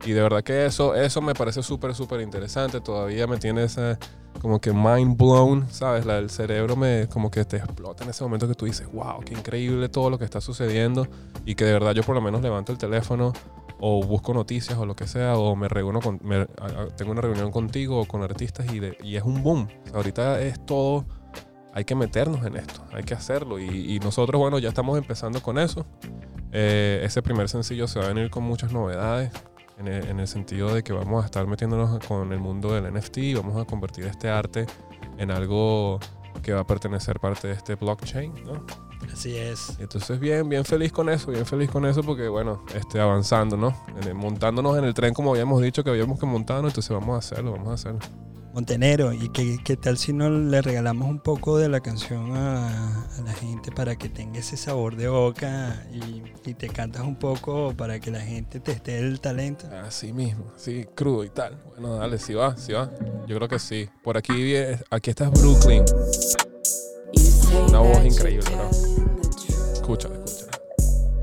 Y 0.05 0.13
de 0.13 0.23
verdad 0.23 0.45
que 0.45 0.65
eso, 0.67 0.95
eso 0.95 1.21
me 1.21 1.35
parece 1.35 1.63
súper, 1.63 1.95
súper 1.95 2.21
interesante. 2.21 2.81
Todavía 2.81 3.27
me 3.27 3.37
tiene 3.37 3.65
esa 3.65 3.99
como 4.41 4.61
que 4.61 4.73
mind 4.73 5.17
blown, 5.17 5.67
¿sabes? 5.73 6.07
La, 6.07 6.19
el 6.19 6.31
cerebro 6.31 6.77
me 6.77 7.09
como 7.09 7.31
que 7.31 7.45
te 7.45 7.57
explota 7.57 8.05
en 8.05 8.11
ese 8.11 8.23
momento 8.23 8.47
que 8.47 8.55
tú 8.55 8.67
dices, 8.67 8.87
wow, 8.93 9.19
qué 9.25 9.35
increíble 9.35 9.89
todo 9.89 10.09
lo 10.11 10.19
que 10.19 10.25
está 10.25 10.41
sucediendo. 10.41 11.09
Y 11.45 11.57
que 11.57 11.65
de 11.65 11.73
verdad 11.73 11.93
yo 11.95 12.05
por 12.05 12.15
lo 12.15 12.21
menos 12.21 12.43
levanto 12.43 12.71
el 12.71 12.79
teléfono 12.79 13.33
o 13.81 14.03
busco 14.03 14.35
noticias 14.35 14.79
o 14.79 14.87
lo 14.87 14.95
que 14.97 15.07
sea, 15.07 15.37
o 15.37 15.55
me 15.57 15.69
reúno 15.69 16.01
con, 16.01 16.19
me- 16.23 16.47
tengo 16.97 17.13
una 17.13 17.21
reunión 17.21 17.51
contigo 17.51 18.01
o 18.01 18.05
con 18.07 18.23
artistas 18.23 18.73
y, 18.73 18.81
de- 18.81 18.97
es 19.03 19.23
un 19.23 19.43
boom. 19.43 19.69
Ahorita 19.95 20.41
es 20.41 20.65
todo 20.67 21.05
hay 21.75 21.85
que 21.85 21.95
meternos 21.95 22.45
en 22.45 22.57
esto, 22.57 22.83
hay 22.93 23.05
que 23.05 23.15
hacerlo. 23.15 23.61
Y, 23.61 24.01
nosotros, 24.01 24.41
bueno, 24.41 24.59
ya 24.59 24.71
estamos 24.71 24.99
empezando 24.99 25.41
con 25.41 25.59
eso. 25.59 25.87
Eh, 26.51 27.03
ese 27.05 27.23
primer 27.23 27.49
sencillo 27.49 27.87
se 27.87 28.01
va 28.01 28.07
a 28.07 28.09
venir 28.09 28.31
con 28.31 28.43
muchas 28.43 28.73
novedades, 28.73 29.31
en 29.79 29.87
el, 29.87 30.05
en 30.09 30.19
el 30.19 30.27
sentido 30.27 30.75
de 30.75 30.83
que 30.83 30.93
vamos 30.93 31.23
a 31.23 31.27
estar 31.27 31.47
metiéndonos 31.47 32.05
con 32.07 32.33
el 32.33 32.41
mundo 32.41 32.73
del 32.73 32.93
NFT 32.93 33.19
vamos 33.37 33.61
a 33.61 33.65
convertir 33.65 34.07
este 34.07 34.29
arte 34.29 34.67
en 35.19 35.31
algo 35.31 36.01
que 36.43 36.53
va 36.53 36.61
a 36.63 36.67
pertenecer 36.67 37.21
parte 37.21 37.47
de 37.47 37.55
este 37.55 37.77
blockchain, 37.77 38.33
¿no? 38.45 38.67
Así 39.13 39.37
es. 39.37 39.77
Entonces, 39.81 40.19
bien, 40.21 40.49
bien 40.49 40.65
feliz 40.65 40.93
con 40.93 41.09
eso, 41.09 41.31
bien 41.31 41.45
feliz 41.47 41.71
con 41.71 41.85
eso 41.87 42.03
porque, 42.03 42.29
bueno, 42.29 42.65
este, 42.75 43.01
avanzando, 43.01 43.57
¿no? 43.57 43.75
Montándonos 44.15 44.79
en 44.79 44.85
el 44.85 44.95
tren 44.95 45.13
como 45.15 45.33
habíamos 45.33 45.63
dicho 45.63 45.83
que 45.83 45.91
habíamos 45.91 46.19
que 46.21 46.27
montarnos, 46.27 46.71
entonces 46.71 46.91
vamos 46.91 47.15
a 47.15 47.19
hacerlo, 47.19 47.53
vamos 47.53 47.69
a 47.69 47.75
hacerlo. 47.75 47.99
Montenegro, 48.55 49.13
¿y 49.13 49.29
qué, 49.29 49.59
qué 49.63 49.77
tal 49.77 49.99
si 49.99 50.13
no 50.13 50.31
le 50.31 50.63
regalamos 50.63 51.09
un 51.09 51.21
poco 51.21 51.59
de 51.59 51.69
la 51.69 51.81
canción 51.81 52.35
a, 52.35 53.05
a 53.17 53.21
la 53.23 53.33
gente 53.35 53.71
para 53.71 53.95
que 53.97 54.09
tenga 54.09 54.39
ese 54.41 54.57
sabor 54.57 54.97
de 54.97 55.07
boca 55.09 55.87
y, 55.93 56.23
y 56.49 56.55
te 56.55 56.69
cantas 56.69 57.03
un 57.03 57.17
poco 57.17 57.75
para 57.77 58.01
que 58.01 58.11
la 58.11 58.21
gente 58.21 58.59
te 58.59 58.73
esté 58.73 58.99
el 58.99 59.21
talento? 59.21 59.67
Así 59.85 60.13
mismo, 60.13 60.45
sí, 60.57 60.87
crudo 60.95 61.25
y 61.25 61.31
tal. 61.31 61.63
Bueno, 61.73 61.97
dale, 61.97 62.19
sí 62.19 62.35
va, 62.35 62.57
sí 62.57 62.73
va. 62.73 62.91
Yo 63.29 63.37
creo 63.37 63.49
que 63.49 63.59
sí. 63.59 63.89
Por 64.03 64.17
aquí, 64.17 64.33
vie- 64.33 64.83
aquí 64.91 65.11
está 65.11 65.29
Brooklyn. 65.29 65.85
Una 67.69 67.81
voz 67.81 68.05
increíble, 68.05 68.51
¿no? 68.57 68.71
Escúchala, 68.71 69.73
escúchala. 69.73 70.15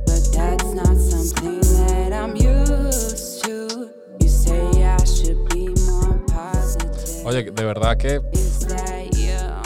But 0.06 0.32
that's 0.34 0.74
not 0.74 0.98
something 0.98 1.60
that 1.62 2.14
I'm 2.14 2.36
used 2.36 3.44
to. 3.44 3.90
You 4.20 4.28
say 4.28 4.84
I 4.84 4.98
should 5.06 5.38
be 5.54 5.70
more 5.90 6.20
positive. 6.28 7.26
Oye, 7.26 7.44
de 7.44 7.64
verdad 7.64 7.98
que 7.98 8.22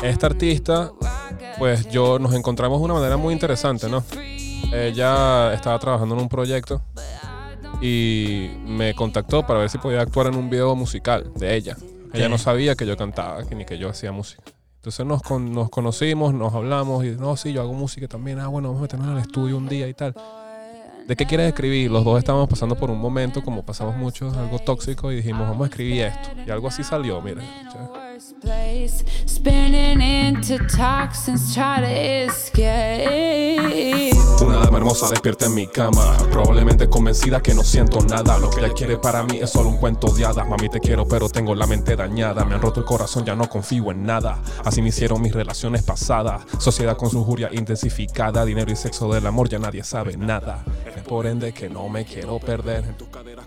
esta 0.04 0.28
artista, 0.28 0.92
pues 1.58 1.90
yo 1.90 2.20
nos 2.20 2.34
encontramos 2.34 2.80
de 2.80 2.86
una 2.86 2.94
manera 2.96 3.18
muy 3.18 3.34
interesante, 3.34 3.90
¿no? 3.90 4.04
Ella 4.74 5.54
estaba 5.54 5.80
trabajando 5.80 6.16
en 6.16 6.22
un 6.22 6.30
proyecto 6.30 6.82
y 7.82 8.50
me 8.66 8.94
contactó 8.94 9.46
para 9.46 9.60
ver 9.60 9.70
si 9.70 9.78
podía 9.78 10.02
actuar 10.02 10.28
en 10.28 10.36
un 10.36 10.50
video 10.50 10.76
musical 10.76 11.32
de 11.36 11.56
ella. 11.56 11.76
Ella 12.14 12.30
no 12.30 12.38
sabía 12.38 12.76
que 12.76 12.86
yo 12.86 12.96
cantaba 12.98 13.46
que 13.46 13.56
ni 13.56 13.66
que 13.66 13.78
yo 13.78 13.90
hacía 13.90 14.12
música. 14.12 14.44
Entonces 14.80 15.06
nos, 15.06 15.22
con- 15.22 15.52
nos 15.54 15.70
conocimos, 15.70 16.34
nos 16.34 16.54
hablamos 16.54 17.04
y 17.04 17.10
no, 17.12 17.36
sí, 17.36 17.52
yo 17.52 17.62
hago 17.62 17.74
música 17.74 18.08
también. 18.08 18.40
Ah, 18.40 18.48
bueno, 18.48 18.70
vamos 18.70 18.80
a 18.80 18.84
meternos 18.84 19.08
en 19.10 19.14
el 19.16 19.20
estudio 19.20 19.58
un 19.58 19.68
día 19.68 19.88
y 19.90 19.94
tal. 19.94 20.16
¿De 21.06 21.16
qué 21.16 21.26
quieres 21.26 21.48
escribir? 21.48 21.92
Los 21.92 22.06
dos 22.06 22.18
estábamos 22.20 22.48
pasando 22.48 22.76
por 22.76 22.90
un 22.90 23.00
momento, 23.00 23.44
como 23.44 23.64
pasamos 23.64 23.98
muchos, 23.98 24.38
algo 24.38 24.60
tóxico 24.60 25.12
y 25.12 25.18
dijimos, 25.18 25.48
vamos 25.50 25.66
a 25.66 25.70
escribir 25.70 26.04
esto. 26.04 26.30
Y 26.46 26.50
algo 26.50 26.68
así 26.70 26.84
salió, 26.84 27.20
mira. 27.22 27.42
Una 34.42 34.58
dama 34.58 34.78
hermosa 34.78 35.10
despierta 35.10 35.46
en 35.46 35.56
mi 35.56 35.68
cama. 35.68 36.18
Probablemente 36.30 36.90
convencida 36.90 37.42
que 37.42 37.54
no 37.54 37.64
siento 37.64 38.02
nada. 38.02 38.38
Lo 38.38 38.50
que 38.50 38.60
ella 38.60 38.74
quiere 38.74 38.98
para 38.98 39.24
mí 39.24 39.38
es 39.38 39.52
solo 39.52 39.70
un 39.70 39.78
cuento 39.78 40.12
de 40.12 40.26
hadas. 40.26 40.46
Mami 40.46 40.68
te 40.68 40.82
quiero 40.82 41.08
pero 41.08 41.30
tengo 41.30 41.56
la 41.56 41.66
mente 41.66 41.96
dañada. 41.96 42.44
Me 42.44 42.56
han 42.56 42.62
roto 42.62 42.82
el 42.82 42.86
corazón, 42.86 43.24
ya 43.24 43.36
no 43.36 43.48
confío 43.48 43.90
en 43.92 44.04
nada. 44.04 44.42
Así 44.66 44.82
me 44.82 44.90
hicieron 44.90 45.22
mis 45.22 45.34
relaciones 45.34 45.84
pasadas. 45.84 46.42
Sociedad 46.58 46.98
con 46.98 47.10
su 47.10 47.24
furia 47.24 47.50
intensificada. 47.54 48.44
Dinero 48.44 48.70
y 48.70 48.76
sexo 48.76 49.14
del 49.14 49.28
amor, 49.28 49.48
ya 49.48 49.60
nadie 49.60 49.86
sabe 49.86 50.18
nada. 50.18 50.66
Por 51.08 51.26
ende 51.26 51.54
que 51.54 51.70
no 51.70 51.88
me 51.88 52.04
quiero 52.04 52.38
perder. 52.40 52.84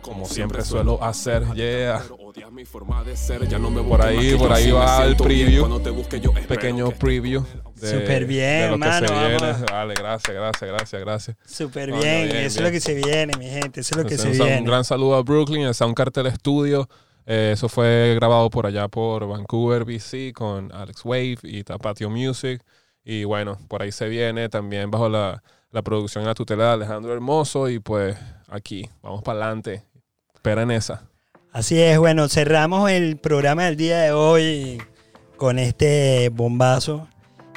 Como 0.01 0.25
siempre 0.25 0.65
suelo 0.65 1.05
hacer, 1.05 1.45
yeah 1.53 2.03
Por 3.85 4.03
ahí, 4.03 4.35
por 4.37 4.53
ahí 4.53 4.71
va 4.71 5.05
el 5.05 5.17
preview 5.17 5.67
Pequeño 6.49 6.91
preview 6.93 7.45
de, 7.77 8.01
Súper 8.01 8.27
bien, 8.27 8.61
de 8.61 8.67
lo 8.69 8.73
que 8.75 8.79
mano, 8.79 9.09
se 9.09 9.15
viene. 9.15 9.37
vamos. 9.39 9.63
Vale, 9.71 9.95
gracias, 9.95 10.35
gracias, 10.37 10.71
gracias, 10.71 11.01
gracias 11.03 11.37
Súper 11.45 11.91
bien, 11.93 12.29
bien, 12.29 12.37
eso 12.37 12.61
es 12.61 12.65
lo 12.65 12.71
que 12.71 12.81
se 12.81 12.95
viene, 12.95 13.33
mi 13.39 13.47
gente, 13.47 13.81
eso 13.81 13.95
es 13.95 14.03
lo 14.03 14.09
que 14.09 14.17
se 14.17 14.23
Entonces, 14.23 14.41
un, 14.41 14.47
viene. 14.47 14.67
gran 14.67 14.85
saludo 14.85 15.17
a 15.17 15.23
Brooklyn, 15.23 15.67
a 15.67 15.75
Sound 15.75 15.95
Cartel 15.95 16.31
Studio. 16.33 16.89
Eh, 17.27 17.51
eso 17.55 17.69
fue 17.69 18.15
grabado 18.17 18.51
por 18.51 18.67
allá 18.67 18.89
por 18.89 19.27
Vancouver, 19.29 19.85
BC, 19.85 20.33
con 20.33 20.73
Alex 20.73 21.05
Wave 21.05 21.39
y 21.45 21.63
Tapatio 21.65 22.11
Music. 22.11 22.63
Y 23.05 23.25
bueno, 23.25 23.59
por 23.69 23.83
ahí 23.83 23.93
se 23.93 24.09
viene 24.09 24.49
también 24.49 24.91
bajo 24.91 25.09
la, 25.09 25.43
la 25.71 25.83
producción 25.83 26.25
y 26.25 26.27
la 26.27 26.35
tutela 26.35 26.65
de 26.69 26.73
Alejandro 26.73 27.13
Hermoso. 27.13 27.69
Y 27.69 27.79
pues 27.79 28.17
aquí, 28.49 28.89
vamos 29.03 29.23
para 29.23 29.39
adelante. 29.45 29.85
Esperen 30.35 30.71
esa. 30.71 31.09
Así 31.53 31.79
es, 31.79 31.99
bueno, 31.99 32.29
cerramos 32.31 32.91
el 32.91 33.19
programa 33.19 33.67
del 33.67 33.77
día 33.77 33.99
de 33.99 34.13
hoy 34.13 34.81
con 35.37 35.59
este 35.59 36.31
bombazo 36.31 37.07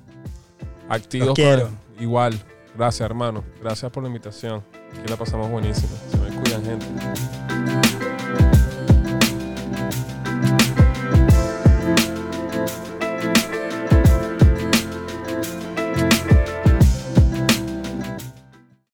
Activos. 0.88 1.28
Los 1.28 1.34
quiero. 1.36 1.68
para- 1.68 2.02
Igual. 2.02 2.42
Gracias, 2.76 3.02
hermano. 3.08 3.44
Gracias 3.62 3.90
por 3.92 4.02
la 4.02 4.08
invitación. 4.08 4.62
Aquí 4.98 5.08
la 5.08 5.16
pasamos 5.16 5.50
buenísimo. 5.50 5.88
Se 6.10 6.16
me 6.18 6.28
cuidan, 6.42 6.64
gente. 6.64 8.01